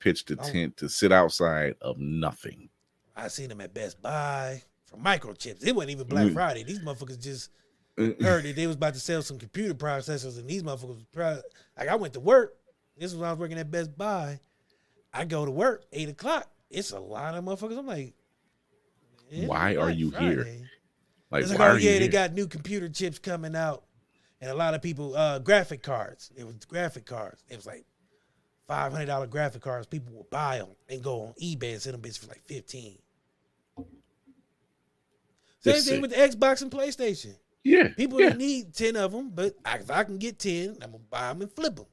[0.00, 2.68] pitched a tent to sit outside of nothing.
[3.16, 5.66] I seen them at Best Buy for microchips.
[5.66, 6.34] It wasn't even Black Mm.
[6.34, 6.62] Friday.
[6.64, 7.50] These motherfuckers just
[7.96, 11.04] heard that they was about to sell some computer processors, and these motherfuckers.
[11.76, 12.54] Like I went to work.
[12.96, 14.40] This was when I was working at Best Buy.
[15.12, 16.50] I go to work eight o'clock.
[16.70, 17.78] It's a lot of motherfuckers.
[17.78, 18.14] I'm like,
[19.30, 20.46] it's Why are you here?
[21.30, 22.08] Like, It's why like, oh are you yeah, they here?
[22.08, 23.84] got new computer chips coming out,
[24.40, 26.30] and a lot of people uh graphic cards.
[26.36, 27.42] It was graphic cards.
[27.48, 27.84] It was like
[28.66, 29.86] five hundred dollar graphic cards.
[29.86, 32.98] People would buy them and go on eBay and sell them bitches for like fifteen.
[35.60, 36.02] Same That's thing sick.
[36.02, 37.34] with the Xbox and PlayStation.
[37.64, 38.32] yeah, People yeah.
[38.34, 41.42] need ten of them, but I, if I can get ten, I'm gonna buy them
[41.42, 41.86] and flip them.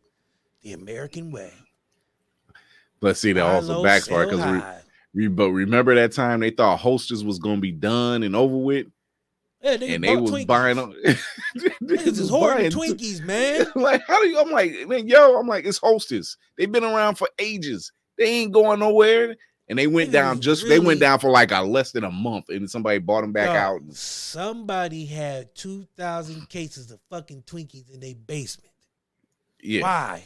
[0.62, 1.52] The American way.
[3.02, 4.84] Let's see, that also backfired sell because
[5.30, 8.88] but remember that time they thought Hostess was gonna be done and over with,
[9.64, 10.48] yeah, and they was Twinkies.
[10.48, 10.94] buying them.
[11.82, 13.66] Niggas is hoarding Twinkies, man.
[13.76, 17.16] like how do you i'm like man yo i'm like it's hostess they've been around
[17.16, 19.36] for ages they ain't going nowhere
[19.70, 22.12] and they went Niggas down just they went down for like a less than a
[22.12, 27.44] month and somebody bought them back out and- Somebody had two thousand cases of fucking
[27.44, 28.72] Twinkies in their basement.
[29.64, 30.24] yeah Why?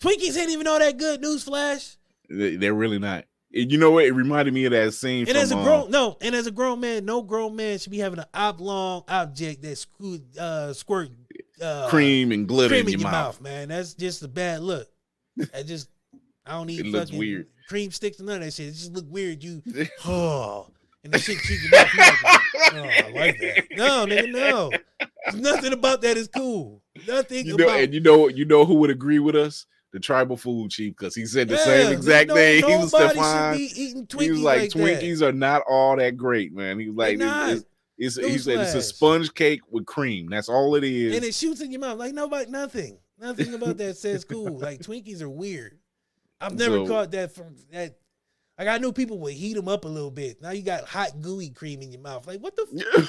[0.00, 1.20] Twinkies ain't even all that good.
[1.22, 1.96] Newsflash.
[2.30, 5.36] they, they're really not you know what it reminded me of that scene And from,
[5.36, 7.98] as a uh, grown no, and as a grown man, no grown man should be
[7.98, 11.10] having an oblong object that screw uh squirt
[11.60, 13.68] uh cream and glitter cream in your, mouth, man.
[13.68, 14.88] That's just a bad look.
[15.54, 15.88] I just
[16.46, 17.46] I don't need It looks fucking weird.
[17.68, 18.68] cream sticks and none of that shit.
[18.68, 19.42] It just look weird.
[19.42, 19.62] You
[20.06, 20.68] oh
[21.02, 21.94] and the shit your mouth.
[21.94, 22.40] you like,
[22.72, 23.64] Oh, I like that.
[23.72, 24.70] No, nigga, no.
[25.34, 26.82] Nothing about that is cool.
[27.08, 30.00] Nothing you know about and you know you know who would agree with us the
[30.00, 33.54] tribal food chief because he said the same exact thing he was Stefan.
[33.54, 34.78] should be eating Twinkies he was like, like that.
[34.78, 36.78] Twinkies are not all that great, man.
[36.78, 37.64] He was like, it's,
[37.98, 40.28] it's, it's- he said it's a sponge cake with cream.
[40.30, 41.16] That's all it is.
[41.16, 41.98] and it shoots in your mouth.
[41.98, 44.58] Like nobody, nothing, nothing about that says cool.
[44.58, 45.78] Like Twinkies are weird.
[46.40, 47.96] I've never So- caught that from that.
[48.58, 50.40] Like I knew people would heat them up a little bit.
[50.42, 52.26] Now you got hot gooey cream in your mouth.
[52.26, 53.08] Like what the?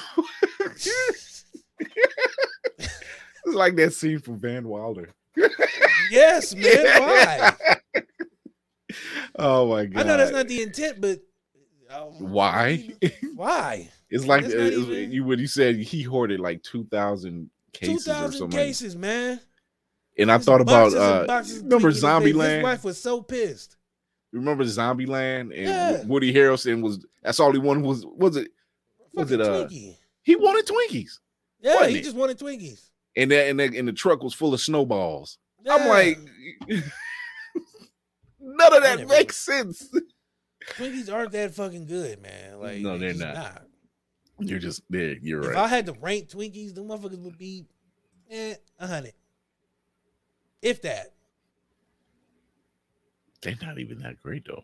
[0.60, 1.44] F-
[3.44, 5.10] it's like that scene from Van Wilder.
[6.10, 6.84] yes, man.
[7.00, 7.56] Why?
[9.38, 10.00] Oh my god!
[10.04, 11.20] I know that's not the intent, but
[11.90, 12.90] uh, Why?
[13.34, 13.88] Why?
[14.10, 18.06] It's like uh, it's- even- you when you said he hoarded like two thousand cases
[18.08, 18.58] or thousand something.
[18.58, 19.40] cases, man.
[20.18, 21.24] And I Just thought about uh,
[21.62, 22.02] remember face.
[22.02, 23.76] His wife was so pissed.
[24.30, 26.02] Remember Zombieland and Yeah.
[26.04, 28.50] Woody Harrelson was that's all he wanted was was it
[29.14, 29.96] was Fucking it uh Twinkie.
[30.22, 31.18] he wanted Twinkies
[31.60, 32.04] Yeah, he it?
[32.04, 32.88] just wanted Twinkies.
[33.16, 35.38] and that and, that, and the truck was full of snowballs.
[35.64, 35.74] Yeah.
[35.74, 36.18] I'm like
[38.40, 39.88] none of that makes sense.
[40.76, 42.60] Twinkies aren't that fucking good, man.
[42.60, 43.62] Like No, they're just not.
[44.38, 45.16] You're just there.
[45.20, 45.56] You're If right.
[45.56, 47.66] I had to rank Twinkies, the motherfuckers would be
[48.30, 49.12] eh, a hundred.
[50.60, 51.12] If that.
[53.42, 54.62] They're not even that great though.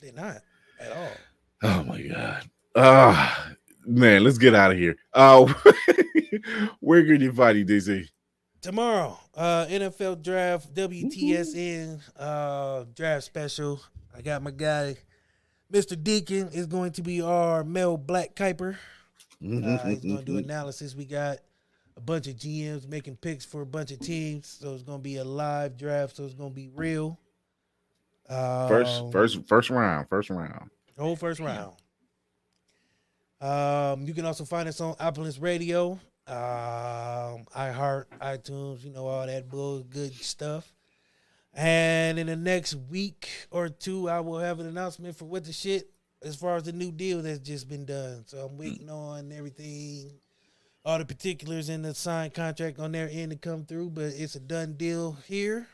[0.00, 0.38] They're not
[0.80, 1.12] at all.
[1.62, 2.48] Oh my god.
[2.76, 3.50] Ah
[3.86, 4.96] man, let's get out of here.
[5.12, 5.52] Uh
[6.80, 8.08] where can you find you, DC?
[8.64, 13.78] Tomorrow, uh, NFL draft, WTSN uh, draft special.
[14.16, 14.96] I got my guy,
[15.70, 16.02] Mr.
[16.02, 18.76] Deacon, is going to be our Mel Black Kiper.
[19.42, 20.94] Uh, he's going to do analysis.
[20.94, 21.40] We got
[21.98, 25.02] a bunch of GMs making picks for a bunch of teams, so it's going to
[25.02, 26.16] be a live draft.
[26.16, 27.20] So it's going to be real.
[28.30, 30.70] Um, First, first, first round, first round.
[30.98, 31.74] whole first round.
[33.42, 39.26] Um, you can also find us on Opulence Radio, um, iHeart, iTunes, you know all
[39.26, 40.72] that bull good stuff.
[41.52, 45.52] And in the next week or two, I will have an announcement for what the
[45.52, 45.90] shit
[46.22, 48.24] as far as the new deal that's just been done.
[48.26, 50.12] So I'm waiting on everything,
[50.84, 54.34] all the particulars in the signed contract on their end to come through, but it's
[54.34, 55.68] a done deal here,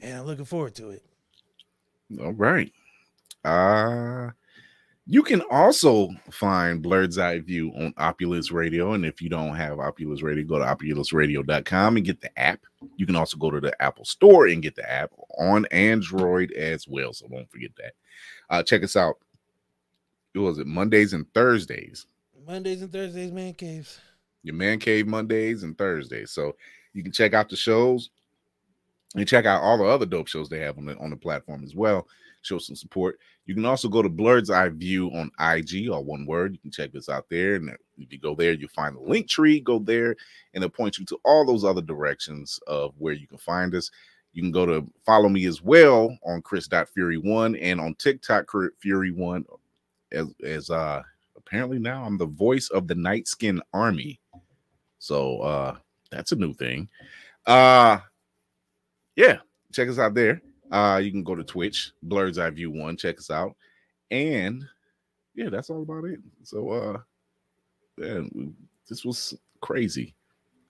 [0.00, 1.04] and I'm looking forward to it.
[2.20, 2.72] All right.
[3.44, 4.30] Uh
[5.06, 8.92] you can also find Blurred's Eye View on Opulus Radio.
[8.92, 12.60] And if you don't have Opulus Radio, go to opulusradio.com and get the app.
[12.96, 16.88] You can also go to the Apple Store and get the app on Android as
[16.88, 17.12] well.
[17.12, 17.92] So don't forget that.
[18.48, 19.16] Uh check us out.
[20.32, 22.06] It was it Mondays and Thursdays.
[22.46, 24.00] Mondays and Thursdays, man caves.
[24.42, 26.30] Your man cave Mondays and Thursdays.
[26.30, 26.56] So
[26.94, 28.10] you can check out the shows
[29.16, 31.62] and check out all the other dope shows they have on the on the platform
[31.62, 32.06] as well.
[32.44, 33.18] Show some support.
[33.46, 36.52] You can also go to Blurred's Eye View on IG, all one word.
[36.52, 37.54] You can check this out there.
[37.54, 39.60] And if you go there, you'll find the link tree.
[39.60, 40.10] Go there,
[40.52, 43.90] and it'll point you to all those other directions of where you can find us.
[44.34, 49.44] You can go to follow me as well on Chris.Fury1 and on TikTok Fury1
[50.12, 51.02] as as uh
[51.36, 54.20] apparently now I'm the voice of the Night Skin Army.
[54.98, 55.76] So uh
[56.10, 56.88] that's a new thing.
[57.46, 57.98] Uh
[59.16, 59.38] yeah,
[59.72, 60.42] check us out there.
[60.74, 63.54] Uh you can go to Twitch, Blurred's Eye View One, check us out.
[64.10, 64.64] And
[65.36, 66.18] yeah, that's all about it.
[66.42, 66.98] So uh
[67.96, 68.22] yeah,
[68.88, 70.16] this was crazy.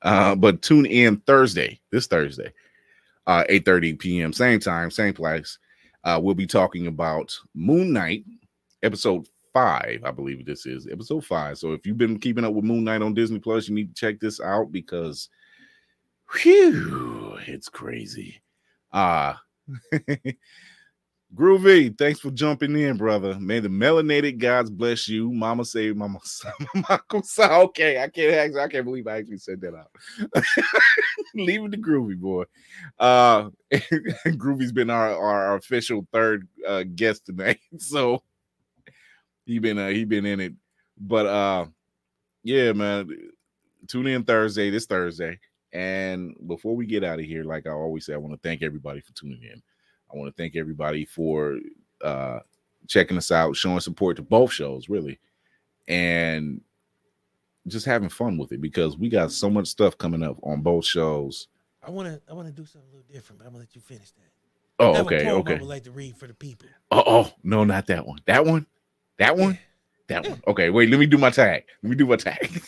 [0.03, 2.53] Uh but tune in Thursday, this Thursday,
[3.27, 4.33] uh 8 30 p.m.
[4.35, 5.59] same time, same place.
[6.05, 8.27] Uh we'll be talking about Moon Knight,
[8.83, 11.57] episode five, I believe this is episode five.
[11.57, 13.99] So if you've been keeping up with Moon Knight on Disney Plus, you need to
[13.99, 15.31] check this out because
[16.31, 18.43] whew, it's crazy.
[18.93, 19.33] Uh
[21.35, 23.39] Groovy, thanks for jumping in, brother.
[23.41, 25.33] May the melanated gods bless you.
[25.33, 26.21] Mama say, Mama,
[26.75, 27.03] Mama
[27.41, 28.01] okay.
[28.01, 29.91] I can't I can't believe I actually said that out.
[31.35, 32.45] Leave it to Groovy, boy.
[33.01, 37.59] Uh Groovy's been our, our official third uh guest tonight.
[37.79, 38.23] So
[39.45, 40.53] he been uh he been in it.
[40.99, 41.67] But uh
[42.45, 43.09] yeah, man.
[43.89, 45.39] Tune in Thursday, this Thursday.
[45.75, 48.63] And before we get out of here, like I always say, I want to thank
[48.63, 49.61] everybody for tuning in.
[50.11, 51.59] I want to thank everybody for
[52.03, 52.39] uh
[52.87, 55.19] checking us out, showing support to both shows, really,
[55.89, 56.61] and
[57.67, 60.85] just having fun with it because we got so much stuff coming up on both
[60.85, 61.49] shows.
[61.83, 62.21] I want to.
[62.31, 64.31] I want to do something a little different, but I'm gonna let you finish that.
[64.79, 65.55] Oh, a okay, I okay.
[65.55, 66.69] would like to read for the people.
[66.91, 68.21] Oh, oh, no, not that one.
[68.27, 68.67] That one,
[69.19, 69.59] that one,
[70.09, 70.41] that one.
[70.47, 70.89] Okay, wait.
[70.89, 71.65] Let me do my tag.
[71.83, 72.63] Let me do my tag.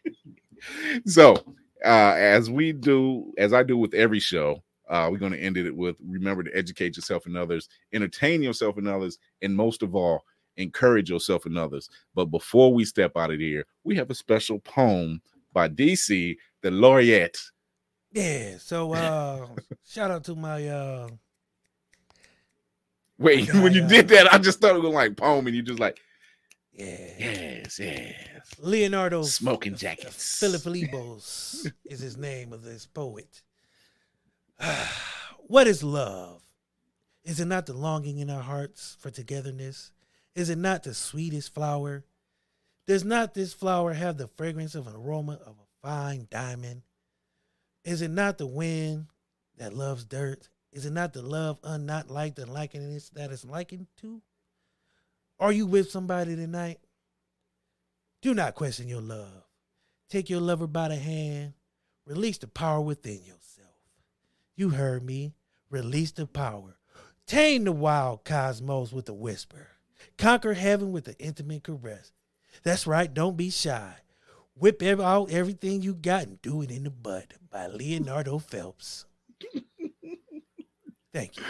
[1.06, 1.36] so,
[1.84, 5.56] uh, as we do, as I do with every show, uh, we're going to end
[5.56, 9.94] it with remember to educate yourself and others, entertain yourself and others, and most of
[9.94, 10.24] all,
[10.56, 11.88] encourage yourself and others.
[12.14, 16.70] But before we step out of here, we have a special poem by DC, the
[16.70, 17.38] laureate.
[18.12, 18.56] Yeah.
[18.58, 19.46] So uh
[19.86, 21.08] shout out to my uh
[23.20, 25.78] Wait, when you did that, I just thought it was like poem, and you just
[25.78, 26.00] like,
[26.80, 28.54] yeah yes, yes.
[28.58, 30.38] Leonardo Smoking jackets.
[30.38, 33.42] Philip Philippos is his name of this poet.
[35.46, 36.42] what is love?
[37.24, 39.92] Is it not the longing in our hearts for togetherness?
[40.34, 42.04] Is it not the sweetest flower?
[42.86, 46.82] Does not this flower have the fragrance of an aroma of a fine diamond?
[47.84, 49.06] Is it not the wind
[49.58, 50.48] that loves dirt?
[50.72, 54.22] Is it not the love unnot liked and likeness that is likened to?
[55.40, 56.80] Are you with somebody tonight?
[58.20, 59.44] Do not question your love.
[60.10, 61.54] Take your lover by the hand.
[62.06, 63.70] Release the power within yourself.
[64.54, 65.32] You heard me.
[65.70, 66.76] Release the power.
[67.26, 69.68] Tame the wild cosmos with a whisper.
[70.18, 72.12] Conquer heaven with an intimate caress.
[72.62, 73.94] That's right, don't be shy.
[74.54, 79.06] Whip ev- out everything you got and do it in the butt by Leonardo Phelps.
[81.14, 81.44] Thank you.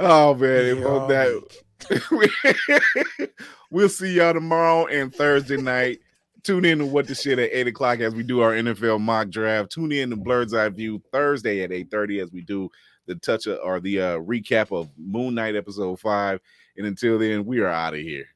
[0.00, 1.62] Oh man, on that week.
[3.70, 6.00] we'll see y'all tomorrow and Thursday night.
[6.42, 9.28] Tune in to what the shit at eight o'clock as we do our NFL mock
[9.28, 9.70] draft.
[9.70, 12.68] Tune in to Blurred's Eye View Thursday at eight thirty as we do
[13.06, 16.40] the touch of, or the uh, recap of Moon Knight episode five.
[16.76, 18.26] And until then, we are out of here.